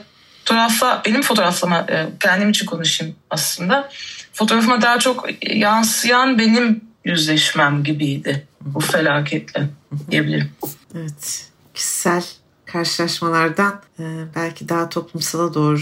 fotoğrafla, 0.45 1.03
benim 1.07 1.23
fotoğraflama, 1.23 1.87
e, 1.91 2.07
kendim 2.21 2.51
için 2.51 2.67
konuşayım 2.67 3.17
aslında. 3.31 3.89
Fotoğrafıma 4.33 4.83
daha 4.83 4.99
çok 4.99 5.29
yansıyan 5.43 6.39
benim 6.39 6.81
yüzleşmem 7.05 7.85
gibiydi 7.85 8.47
bu 8.61 8.81
felaketle 8.81 9.69
diyebilirim. 10.11 10.53
Evet, 10.95 11.47
kişisel 11.75 12.23
karşılaşmalardan 12.73 13.81
e, 13.99 14.05
belki 14.35 14.69
daha 14.69 14.89
toplumsala 14.89 15.55
doğru 15.55 15.79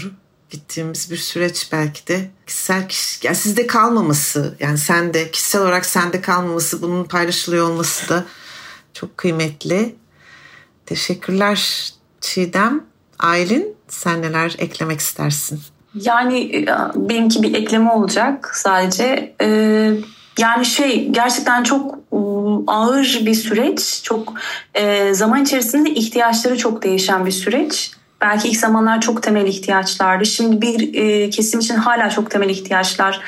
gittiğimiz 0.49 1.11
bir 1.11 1.17
süreç 1.17 1.69
belki 1.71 2.07
de 2.07 2.29
kişisel 2.45 2.87
kişi, 2.87 3.27
yani 3.27 3.35
sizde 3.35 3.67
kalmaması 3.67 4.55
yani 4.59 4.77
sende 4.77 5.31
kişisel 5.31 5.61
olarak 5.61 5.85
sende 5.85 6.21
kalmaması 6.21 6.81
bunun 6.81 7.03
paylaşılıyor 7.03 7.69
olması 7.69 8.09
da 8.09 8.25
çok 8.93 9.17
kıymetli. 9.17 9.95
Teşekkürler 10.85 11.89
Çiğdem. 12.21 12.83
Aylin 13.19 13.75
sen 13.87 14.21
neler 14.21 14.55
eklemek 14.57 14.99
istersin? 14.99 15.61
Yani 15.95 16.55
e, 16.55 16.67
benimki 16.95 17.43
bir 17.43 17.53
ekleme 17.53 17.91
olacak 17.91 18.51
sadece. 18.55 19.35
Ee, 19.41 19.93
yani 20.39 20.65
şey 20.65 21.09
gerçekten 21.11 21.63
çok 21.63 22.06
ağır 22.67 23.19
bir 23.25 23.33
süreç. 23.33 23.99
Çok 24.03 24.33
e, 24.73 25.13
zaman 25.13 25.43
içerisinde 25.43 25.89
ihtiyaçları 25.89 26.57
çok 26.57 26.83
değişen 26.83 27.25
bir 27.25 27.31
süreç. 27.31 27.91
Belki 28.21 28.47
ilk 28.47 28.57
zamanlar 28.57 29.01
çok 29.01 29.23
temel 29.23 29.47
ihtiyaçlardı. 29.47 30.25
Şimdi 30.25 30.61
bir 30.61 30.93
e, 30.93 31.29
kesim 31.29 31.59
için 31.59 31.75
hala 31.75 32.09
çok 32.09 32.31
temel 32.31 32.49
ihtiyaçlar 32.49 33.21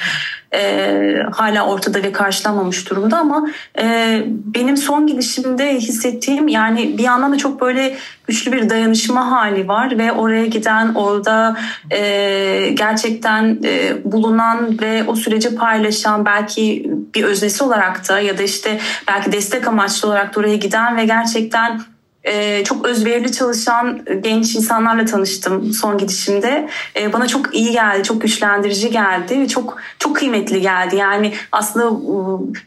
e, 0.54 1.24
hala 1.32 1.68
ortada 1.68 2.04
ve 2.04 2.12
karşılanmamış 2.12 2.90
durumda 2.90 3.18
ama 3.18 3.48
e, 3.80 4.22
benim 4.28 4.78
son 4.78 5.08
gidişimde 5.08 5.76
hissettiğim 5.76 6.48
yani 6.48 6.98
bir 6.98 7.04
yandan 7.04 7.34
da 7.34 7.38
çok 7.38 7.62
böyle 7.62 7.96
güçlü 8.28 8.52
bir 8.52 8.70
dayanışma 8.70 9.32
hali 9.32 9.68
var 9.68 9.98
ve 9.98 10.12
oraya 10.12 10.46
giden 10.46 10.94
orada 10.94 11.58
e, 11.92 12.70
gerçekten 12.74 13.60
e, 13.64 14.04
bulunan 14.04 14.80
ve 14.82 15.04
o 15.08 15.16
süreci 15.16 15.56
paylaşan 15.56 16.26
belki 16.26 16.92
bir 17.16 17.24
öznesi 17.24 17.64
olarak 17.64 18.10
da 18.10 18.20
ya 18.20 18.38
da 18.38 18.44
işte 18.44 18.80
belki 19.08 19.32
destek 19.32 19.68
amaçlı 19.68 20.08
olarak 20.08 20.36
da 20.36 20.40
oraya 20.40 20.56
giden 20.56 20.98
ve 20.98 21.06
gerçekten 21.06 21.82
ee, 22.30 22.64
çok 22.64 22.86
özverili 22.86 23.32
çalışan 23.32 24.00
genç 24.22 24.56
insanlarla 24.56 25.06
tanıştım 25.06 25.74
son 25.74 25.98
gidişimde. 25.98 26.70
Ee, 26.96 27.14
bana 27.14 27.28
çok 27.28 27.56
iyi 27.56 27.72
geldi, 27.72 28.04
çok 28.04 28.22
güçlendirici 28.22 28.90
geldi 28.90 29.40
ve 29.40 29.48
çok 29.48 29.78
çok 30.00 30.16
kıymetli 30.16 30.62
geldi. 30.62 30.96
Yani 30.96 31.34
aslında 31.52 32.00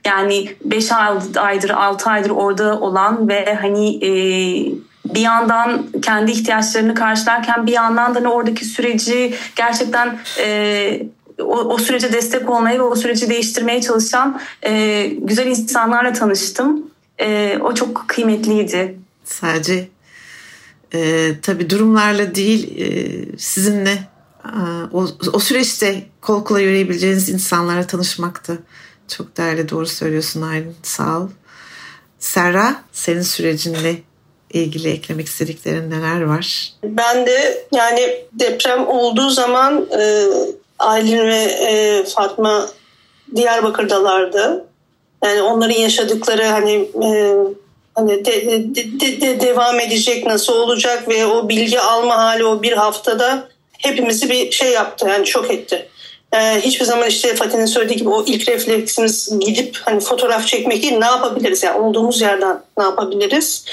yani 0.04 0.54
5 0.64 0.92
aydır, 1.36 1.70
6 1.70 2.10
aydır 2.10 2.30
orada 2.30 2.80
olan 2.80 3.28
ve 3.28 3.54
hani 3.60 4.04
e, 4.04 4.10
bir 5.14 5.20
yandan 5.20 5.86
kendi 6.02 6.32
ihtiyaçlarını 6.32 6.94
karşılarken 6.94 7.66
bir 7.66 7.72
yandan 7.72 8.14
da 8.14 8.20
ne 8.20 8.28
oradaki 8.28 8.64
süreci 8.64 9.34
gerçekten 9.56 10.18
e, 10.38 11.02
o, 11.40 11.56
o 11.56 11.78
sürece 11.78 12.12
destek 12.12 12.50
olmaya 12.50 12.78
ve 12.78 12.82
o 12.82 12.96
süreci 12.96 13.30
değiştirmeye 13.30 13.80
çalışan 13.80 14.40
e, 14.62 15.06
güzel 15.18 15.46
insanlarla 15.46 16.12
tanıştım. 16.12 16.86
E, 17.20 17.58
o 17.62 17.74
çok 17.74 18.04
kıymetliydi. 18.08 19.01
Sadece 19.32 19.88
e, 20.94 21.30
tabii 21.42 21.70
durumlarla 21.70 22.34
değil 22.34 22.80
e, 22.80 23.38
sizinle 23.38 23.98
e, 24.44 24.58
o, 24.92 25.06
o 25.32 25.38
süreçte 25.38 26.02
kol 26.20 26.44
kola 26.44 26.60
yürüyebileceğiniz 26.60 27.28
insanlara 27.28 27.86
tanışmakta 27.86 28.52
çok 29.08 29.36
değerli 29.36 29.68
doğru 29.68 29.86
söylüyorsun 29.86 30.42
Aylin 30.42 30.76
sağ 30.82 31.20
ol. 31.20 31.28
Serra 32.18 32.82
senin 32.92 33.22
sürecinle 33.22 33.96
ilgili 34.52 34.90
eklemek 34.90 35.26
istediklerin 35.26 35.90
neler 35.90 36.22
var? 36.22 36.72
Ben 36.84 37.26
de 37.26 37.66
yani 37.72 38.24
deprem 38.32 38.88
olduğu 38.88 39.30
zaman 39.30 39.86
e, 39.98 40.26
Aylin 40.78 41.26
ve 41.26 41.42
e, 41.42 42.04
Fatma 42.04 42.68
Diyarbakır'dalardı. 43.36 44.64
Yani 45.24 45.42
onların 45.42 45.74
yaşadıkları 45.74 46.44
hani 46.44 46.72
e, 47.04 47.34
hani 47.95 48.24
de, 48.24 48.47
de, 48.74 49.01
de, 49.01 49.20
de 49.20 49.40
devam 49.40 49.80
edecek 49.80 50.26
nasıl 50.26 50.53
olacak 50.53 51.09
ve 51.09 51.26
o 51.26 51.49
bilgi 51.49 51.80
alma 51.80 52.18
hali 52.18 52.45
o 52.45 52.62
bir 52.62 52.72
haftada 52.72 53.49
hepimizi 53.78 54.30
bir 54.30 54.51
şey 54.51 54.72
yaptı 54.72 55.07
yani 55.09 55.26
şok 55.26 55.51
etti. 55.51 55.88
Ee, 56.34 56.61
hiçbir 56.61 56.84
zaman 56.84 57.09
işte 57.09 57.34
Fatih'in 57.34 57.66
söylediği 57.66 57.99
gibi 57.99 58.09
o 58.09 58.24
ilk 58.26 58.49
refleksimiz 58.49 59.38
gidip 59.40 59.78
hani 59.84 60.01
fotoğraf 60.01 60.47
çekmek 60.47 60.82
değil 60.82 60.99
ne 60.99 61.05
yapabiliriz? 61.05 61.62
Yani 61.62 61.80
olduğumuz 61.80 62.20
yerden 62.20 62.62
ne 62.78 62.84
yapabiliriz? 62.84 63.64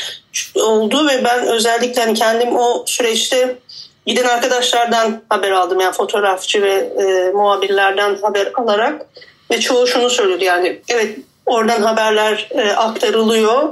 Oldu 0.55 1.07
ve 1.07 1.23
ben 1.23 1.47
özellikle 1.47 2.01
hani 2.01 2.13
kendim 2.13 2.55
o 2.55 2.83
süreçte 2.87 3.57
giden 4.05 4.27
arkadaşlardan 4.27 5.21
haber 5.29 5.51
aldım. 5.51 5.79
Yani 5.79 5.93
fotoğrafçı 5.93 6.61
ve 6.61 6.73
e, 6.73 7.31
muhabirlerden 7.31 8.17
haber 8.21 8.51
alarak 8.55 9.05
ve 9.51 9.59
çoğu 9.59 9.87
şunu 9.87 10.09
söyledi 10.09 10.43
yani 10.45 10.81
evet 10.89 11.17
oradan 11.45 11.81
haberler 11.81 12.49
e, 12.51 12.71
aktarılıyor 12.71 13.69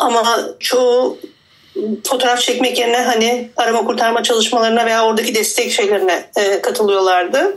ama 0.00 0.38
çoğu 0.60 1.18
fotoğraf 2.04 2.40
çekmek 2.40 2.78
yerine 2.78 2.96
hani 2.98 3.50
arama 3.56 3.86
kurtarma 3.86 4.22
çalışmalarına 4.22 4.86
veya 4.86 5.06
oradaki 5.06 5.34
destek 5.34 5.72
şeylerine 5.72 6.30
e, 6.36 6.62
katılıyorlardı. 6.62 7.56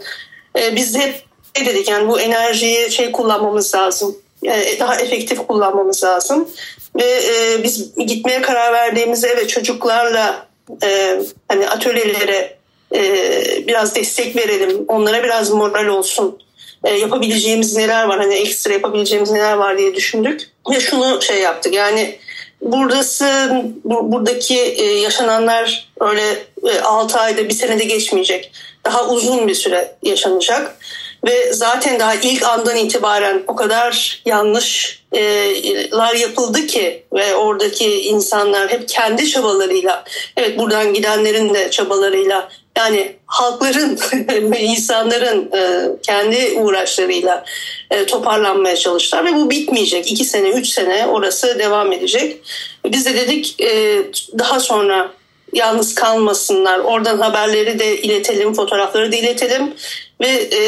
E, 0.60 0.76
biz 0.76 0.96
de 0.96 1.00
hep 1.00 1.24
şey 1.58 1.66
dedik 1.66 1.90
yani 1.90 2.08
bu 2.08 2.20
enerjiyi 2.20 2.92
şey 2.92 3.12
kullanmamız 3.12 3.76
lazım. 3.76 4.18
E, 4.44 4.80
daha 4.80 4.96
efektif 4.96 5.48
kullanmamız 5.48 6.04
lazım. 6.04 6.50
Ve 6.96 7.04
e, 7.04 7.64
biz 7.64 7.96
gitmeye 7.96 8.42
karar 8.42 8.74
verdiğimizde 8.74 9.28
evet 9.28 9.50
çocuklarla 9.50 10.48
e, 10.84 11.20
hani 11.48 11.70
atölyelere 11.70 12.58
e, 12.96 13.68
biraz 13.68 13.96
destek 13.96 14.36
verelim. 14.36 14.86
Onlara 14.88 15.24
biraz 15.24 15.52
moral 15.52 15.88
olsun. 15.88 16.40
E, 16.84 16.94
yapabileceğimiz 16.94 17.76
neler 17.76 18.04
var 18.04 18.20
hani 18.20 18.36
ekstra 18.36 18.74
yapabileceğimiz 18.74 19.32
neler 19.32 19.54
var 19.54 19.78
diye 19.78 19.96
düşündük. 19.96 20.50
Ve 20.72 20.80
şunu 20.80 21.22
şey 21.22 21.42
yaptık 21.42 21.74
yani 21.74 22.20
buradası 22.62 23.50
bu, 23.84 24.12
buradaki 24.12 24.60
e, 24.60 24.84
yaşananlar 24.84 25.88
öyle 26.00 26.46
e, 26.70 26.80
6 26.82 27.20
ayda 27.20 27.50
bir 27.50 27.54
senede 27.54 27.84
geçmeyecek. 27.84 28.52
Daha 28.86 29.08
uzun 29.08 29.48
bir 29.48 29.56
süre 29.56 29.96
yaşanacak 30.04 30.78
ve 31.26 31.54
zaten 31.54 32.00
daha 32.00 32.16
ilk 32.16 32.44
andan 32.44 32.78
itibaren 32.78 33.44
o 33.48 33.56
kadar 33.56 34.22
yanlışlar 34.26 36.16
yapıldı 36.16 36.68
ki 36.68 37.04
ve 37.14 37.36
oradaki 37.36 38.02
insanlar 38.02 38.72
hep 38.72 38.90
kendi 38.90 39.30
çabalarıyla 39.30 40.04
evet 40.38 40.60
buradan 40.60 40.94
gidenlerin 40.94 41.54
de 41.54 41.72
çabalarıyla 41.72 42.50
yani 42.78 43.16
halkların 43.26 44.00
ve 44.52 44.62
insanların 44.62 45.52
e, 45.58 45.90
kendi 46.04 46.54
uğraşlarıyla 46.60 47.46
e, 47.92 48.06
toparlanmaya 48.06 48.76
çalıştılar 48.76 49.26
ve 49.26 49.36
bu 49.36 49.50
bitmeyecek. 49.50 50.12
iki 50.12 50.26
sene, 50.26 50.50
üç 50.50 50.68
sene 50.68 51.08
orası 51.08 51.60
devam 51.60 51.92
edecek. 51.92 52.38
Biz 52.86 53.06
de 53.06 53.14
dedik 53.14 53.62
e, 53.62 54.02
daha 54.40 54.60
sonra 54.60 55.12
yalnız 55.54 55.96
kalmasınlar. 55.96 56.80
Oradan 56.80 57.20
haberleri 57.20 57.80
de 57.80 58.02
iletelim, 58.02 58.54
fotoğrafları 58.54 59.12
da 59.12 59.16
iletelim 59.16 59.74
ve 60.22 60.28
e, 60.28 60.62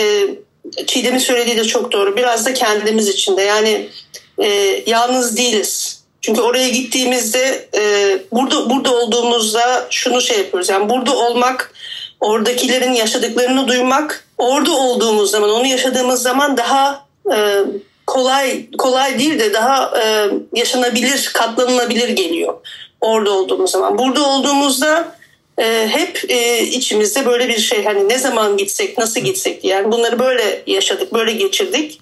Çiğdem'in 0.86 1.20
söylediği 1.20 1.58
de 1.58 1.64
çok 1.64 1.92
doğru. 1.92 2.18
Biraz 2.18 2.46
da 2.46 2.54
kendimiz 2.54 3.10
için 3.10 3.38
de 3.38 3.42
yani 3.42 3.90
e, 4.38 4.48
yalnız 4.86 5.38
değiliz. 5.38 6.02
Çünkü 6.22 6.42
oraya 6.42 6.70
gittiğimizde 6.70 7.70
e, 7.76 8.18
burada 8.32 8.70
burada 8.70 8.96
olduğumuzda 8.96 9.88
şunu 9.90 10.22
şey 10.22 10.38
yapıyoruz. 10.38 10.70
Yani 10.70 10.90
burada 10.90 11.18
olmak, 11.18 11.74
oradakilerin 12.20 12.94
yaşadıklarını 12.94 13.68
duymak, 13.68 14.28
orada 14.38 14.72
olduğumuz 14.72 15.32
zaman, 15.32 15.50
onu 15.50 15.68
yaşadığımız 15.68 16.22
zaman 16.22 16.58
daha 16.58 17.06
e, 17.34 17.58
kolay 18.08 18.72
kolay 18.78 19.20
değil 19.20 19.40
de 19.40 19.54
daha 19.54 20.00
e, 20.04 20.30
yaşanabilir, 20.56 21.32
katlanılabilir 21.34 22.10
geliyor. 22.10 22.54
Orada 23.02 23.32
olduğumuz 23.32 23.72
zaman. 23.72 23.98
Burada 23.98 24.28
olduğumuzda 24.28 25.16
e, 25.62 25.88
hep 25.88 26.26
e, 26.30 26.64
içimizde 26.64 27.26
böyle 27.26 27.48
bir 27.48 27.58
şey 27.58 27.86
hani 27.86 28.10
ne 28.10 28.18
zaman 28.18 28.58
gitsek 28.58 28.98
nasıl 28.98 29.22
gitsek 29.22 29.64
yani 29.64 29.92
bunları 29.92 30.20
böyle 30.20 30.64
yaşadık 30.68 31.14
böyle 31.14 31.32
geçirdik 31.32 32.00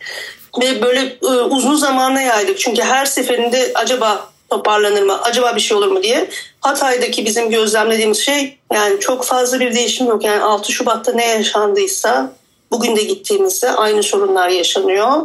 ve 0.61 0.81
böyle 0.81 1.17
e, 1.21 1.27
uzun 1.27 1.75
zamana 1.75 2.21
yaydık. 2.21 2.59
Çünkü 2.59 2.81
her 2.81 3.05
seferinde 3.05 3.71
acaba 3.75 4.29
toparlanır 4.49 5.01
mı 5.01 5.21
acaba 5.21 5.55
bir 5.55 5.61
şey 5.61 5.77
olur 5.77 5.87
mu 5.87 6.03
diye. 6.03 6.29
Hatay'daki 6.61 7.25
bizim 7.25 7.49
gözlemlediğimiz 7.49 8.17
şey 8.17 8.57
yani 8.73 8.99
çok 8.99 9.25
fazla 9.25 9.59
bir 9.59 9.75
değişim 9.75 10.07
yok. 10.07 10.23
Yani 10.23 10.41
6 10.41 10.71
Şubat'ta 10.71 11.13
ne 11.13 11.27
yaşandıysa 11.27 12.33
bugün 12.71 12.95
de 12.95 13.03
gittiğimizde 13.03 13.71
aynı 13.71 14.03
sorunlar 14.03 14.49
yaşanıyor. 14.49 15.21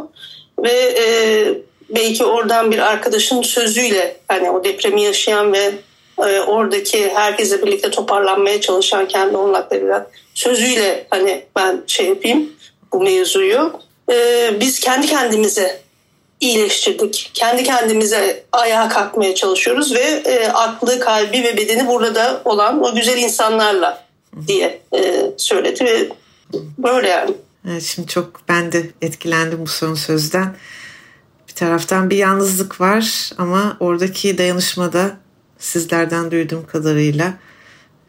Ve 0.59 0.95
e, 0.99 1.05
belki 1.89 2.25
oradan 2.25 2.71
bir 2.71 2.79
arkadaşın 2.79 3.41
sözüyle 3.41 4.17
hani 4.27 4.51
o 4.51 4.63
depremi 4.63 5.01
yaşayan 5.01 5.53
ve 5.53 5.71
e, 6.19 6.39
oradaki 6.39 7.09
herkese 7.13 7.65
birlikte 7.65 7.91
toparlanmaya 7.91 8.61
çalışan 8.61 9.07
kendi 9.07 9.37
olanaklarıyla 9.37 10.07
sözüyle 10.33 11.07
hani 11.09 11.43
ben 11.55 11.83
şey 11.87 12.05
yapayım 12.05 12.51
bu 12.93 13.01
mevzuyu. 13.01 13.73
E, 14.11 14.49
biz 14.59 14.79
kendi 14.79 15.07
kendimize 15.07 15.85
iyileştirdik. 16.39 17.31
Kendi 17.33 17.63
kendimize 17.63 18.43
ayağa 18.51 18.89
kalkmaya 18.89 19.35
çalışıyoruz 19.35 19.93
ve 19.93 20.21
e, 20.25 20.47
aklı, 20.47 20.99
kalbi 20.99 21.43
ve 21.43 21.57
bedeni 21.57 21.87
burada 21.87 22.41
olan 22.45 22.83
o 22.83 22.95
güzel 22.95 23.17
insanlarla 23.17 24.05
diye 24.47 24.81
e, 24.95 25.31
söyledi 25.37 25.85
ve 25.85 26.09
böyle 26.77 27.07
yani. 27.07 27.31
Evet, 27.71 27.83
şimdi 27.83 28.07
çok 28.07 28.41
ben 28.49 28.71
de 28.71 28.89
etkilendim 29.01 29.59
bu 29.61 29.67
son 29.67 29.93
sözden. 29.93 30.55
Bir 31.47 31.53
taraftan 31.53 32.09
bir 32.09 32.17
yalnızlık 32.17 32.81
var 32.81 33.31
ama 33.37 33.77
oradaki 33.79 34.37
dayanışmada 34.37 35.17
sizlerden 35.59 36.31
duyduğum 36.31 36.67
kadarıyla 36.67 37.33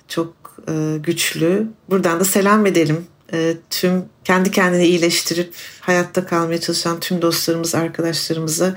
çok 0.09 0.35
e, 0.69 0.97
güçlü. 0.99 1.67
Buradan 1.91 2.21
da 2.21 2.25
selam 2.25 2.67
edelim. 2.67 3.07
E, 3.33 3.57
tüm 3.71 4.05
kendi 4.25 4.51
kendini 4.51 4.87
iyileştirip 4.87 5.55
hayatta 5.81 6.27
kalmaya 6.27 6.61
çalışan 6.61 7.01
tüm 7.01 7.23
dostlarımız, 7.23 7.75
arkadaşlarımıza 7.75 8.75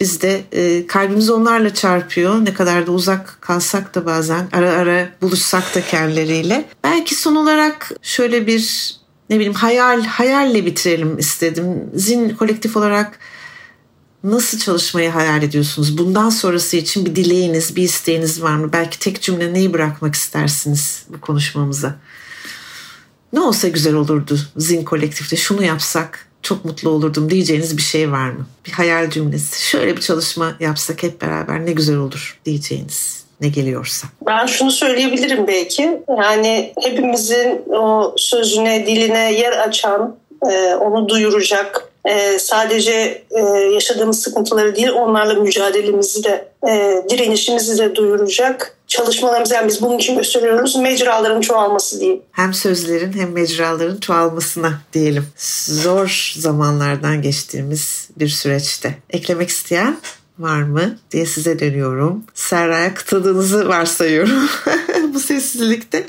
Biz 0.00 0.22
de 0.22 0.42
e, 0.52 0.86
kalbimiz 0.86 1.30
onlarla 1.30 1.74
çarpıyor. 1.74 2.44
Ne 2.44 2.54
kadar 2.54 2.86
da 2.86 2.92
uzak 2.92 3.38
kalsak 3.40 3.94
da 3.94 4.06
bazen 4.06 4.48
ara 4.52 4.70
ara 4.70 5.08
buluşsak 5.22 5.74
da 5.74 5.80
kendileriyle. 5.80 6.64
Belki 6.84 7.14
son 7.14 7.34
olarak 7.34 7.92
şöyle 8.02 8.46
bir 8.46 8.96
ne 9.30 9.36
bileyim 9.36 9.54
hayal 9.54 10.04
hayalle 10.04 10.66
bitirelim 10.66 11.18
istedim. 11.18 11.90
Zin 11.94 12.28
kolektif 12.28 12.76
olarak 12.76 13.18
nasıl 14.30 14.58
çalışmayı 14.58 15.10
hayal 15.10 15.42
ediyorsunuz? 15.42 15.98
Bundan 15.98 16.30
sonrası 16.30 16.76
için 16.76 17.06
bir 17.06 17.16
dileğiniz, 17.16 17.76
bir 17.76 17.82
isteğiniz 17.82 18.42
var 18.42 18.54
mı? 18.54 18.72
Belki 18.72 18.98
tek 18.98 19.22
cümle 19.22 19.54
neyi 19.54 19.72
bırakmak 19.72 20.14
istersiniz 20.14 21.06
bu 21.08 21.20
konuşmamıza? 21.20 21.94
Ne 23.32 23.40
olsa 23.40 23.68
güzel 23.68 23.94
olurdu 23.94 24.38
Zin 24.56 24.84
kolektifte 24.84 25.36
şunu 25.36 25.64
yapsak 25.64 26.28
çok 26.42 26.64
mutlu 26.64 26.90
olurdum 26.90 27.30
diyeceğiniz 27.30 27.76
bir 27.76 27.82
şey 27.82 28.12
var 28.12 28.30
mı? 28.30 28.46
Bir 28.66 28.72
hayal 28.72 29.10
cümlesi. 29.10 29.68
Şöyle 29.68 29.96
bir 29.96 30.00
çalışma 30.00 30.56
yapsak 30.60 31.02
hep 31.02 31.22
beraber 31.22 31.66
ne 31.66 31.72
güzel 31.72 31.96
olur 31.96 32.40
diyeceğiniz 32.44 33.24
ne 33.40 33.48
geliyorsa. 33.48 34.08
Ben 34.26 34.46
şunu 34.46 34.70
söyleyebilirim 34.70 35.46
belki. 35.46 36.00
Yani 36.18 36.72
hepimizin 36.82 37.62
o 37.70 38.14
sözüne, 38.16 38.86
diline 38.86 39.32
yer 39.32 39.52
açan, 39.52 40.16
e, 40.50 40.74
onu 40.74 41.08
duyuracak, 41.08 41.88
e, 42.08 42.38
sadece 42.38 43.22
e, 43.30 43.40
yaşadığımız 43.74 44.22
sıkıntıları 44.22 44.76
değil 44.76 44.88
onlarla 44.88 45.34
mücadelemizi 45.34 46.24
de 46.24 46.48
e, 46.68 47.02
direnişimizi 47.10 47.78
de 47.78 47.94
duyuracak 47.94 48.78
çalışmalarımız 48.86 49.50
yani 49.50 49.68
biz 49.68 49.82
bunun 49.82 49.98
için 49.98 50.16
gösteriyoruz 50.16 50.76
mecraların 50.76 51.40
çoğalması 51.40 52.00
diyeyim. 52.00 52.22
Hem 52.32 52.54
sözlerin 52.54 53.12
hem 53.12 53.32
mecraların 53.32 54.00
çoğalmasına 54.00 54.72
diyelim. 54.92 55.26
Zor 55.66 56.32
zamanlardan 56.38 57.22
geçtiğimiz 57.22 58.08
bir 58.16 58.28
süreçte. 58.28 58.94
Eklemek 59.10 59.48
isteyen 59.48 59.96
var 60.38 60.62
mı 60.62 60.98
diye 61.10 61.26
size 61.26 61.58
dönüyorum. 61.58 62.24
Serra'ya 62.34 62.94
kıtadığınızı 62.94 63.68
varsayıyorum 63.68 64.48
bu 65.14 65.20
sessizlikte. 65.20 66.06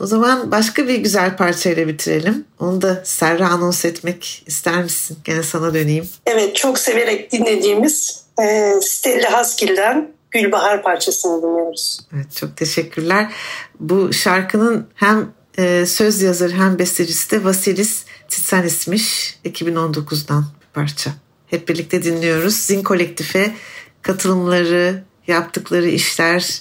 O 0.00 0.06
zaman 0.06 0.50
başka 0.50 0.88
bir 0.88 0.94
güzel 0.94 1.36
parçayla 1.36 1.88
bitirelim. 1.88 2.44
Onu 2.58 2.82
da 2.82 3.02
Serra 3.04 3.48
anons 3.48 3.84
etmek 3.84 4.44
ister 4.46 4.82
misin? 4.82 5.18
Gene 5.24 5.42
sana 5.42 5.74
döneyim. 5.74 6.08
Evet 6.26 6.56
çok 6.56 6.78
severek 6.78 7.32
dinlediğimiz 7.32 8.24
e, 8.42 8.72
Stella 8.80 9.32
Haskell'den 9.32 10.14
Gülbahar 10.30 10.82
parçasını 10.82 11.42
dinliyoruz. 11.42 12.00
Evet 12.14 12.36
çok 12.36 12.56
teşekkürler. 12.56 13.32
Bu 13.80 14.12
şarkının 14.12 14.86
hem 14.94 15.32
e, 15.58 15.86
söz 15.86 16.22
yazarı 16.22 16.52
hem 16.52 16.78
bestecisi 16.78 17.30
de 17.30 17.44
Vasilis 17.44 18.04
Titsanis'miş. 18.28 19.38
2019'dan 19.44 20.44
bir 20.60 20.66
parça. 20.74 21.10
Hep 21.54 21.68
birlikte 21.68 22.02
dinliyoruz. 22.02 22.54
Zin 22.54 22.82
Kolektif'e 22.82 23.54
katılımları, 24.02 25.04
yaptıkları 25.26 25.88
işler, 25.88 26.60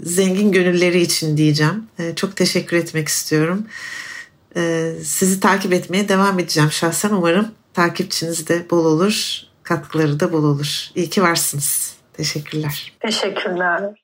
zengin 0.00 0.52
gönülleri 0.52 1.00
için 1.00 1.36
diyeceğim. 1.36 1.86
Ee, 1.98 2.14
çok 2.14 2.36
teşekkür 2.36 2.76
etmek 2.76 3.08
istiyorum. 3.08 3.66
Ee, 4.56 4.92
sizi 5.04 5.40
takip 5.40 5.72
etmeye 5.72 6.08
devam 6.08 6.38
edeceğim 6.38 6.72
şahsen. 6.72 7.10
Umarım 7.10 7.48
takipçiniz 7.74 8.48
de 8.48 8.70
bol 8.70 8.84
olur, 8.84 9.36
katkıları 9.62 10.20
da 10.20 10.32
bol 10.32 10.44
olur. 10.44 10.88
İyi 10.94 11.10
ki 11.10 11.22
varsınız. 11.22 11.94
Teşekkürler. 12.12 12.92
Teşekkürler. 13.00 14.01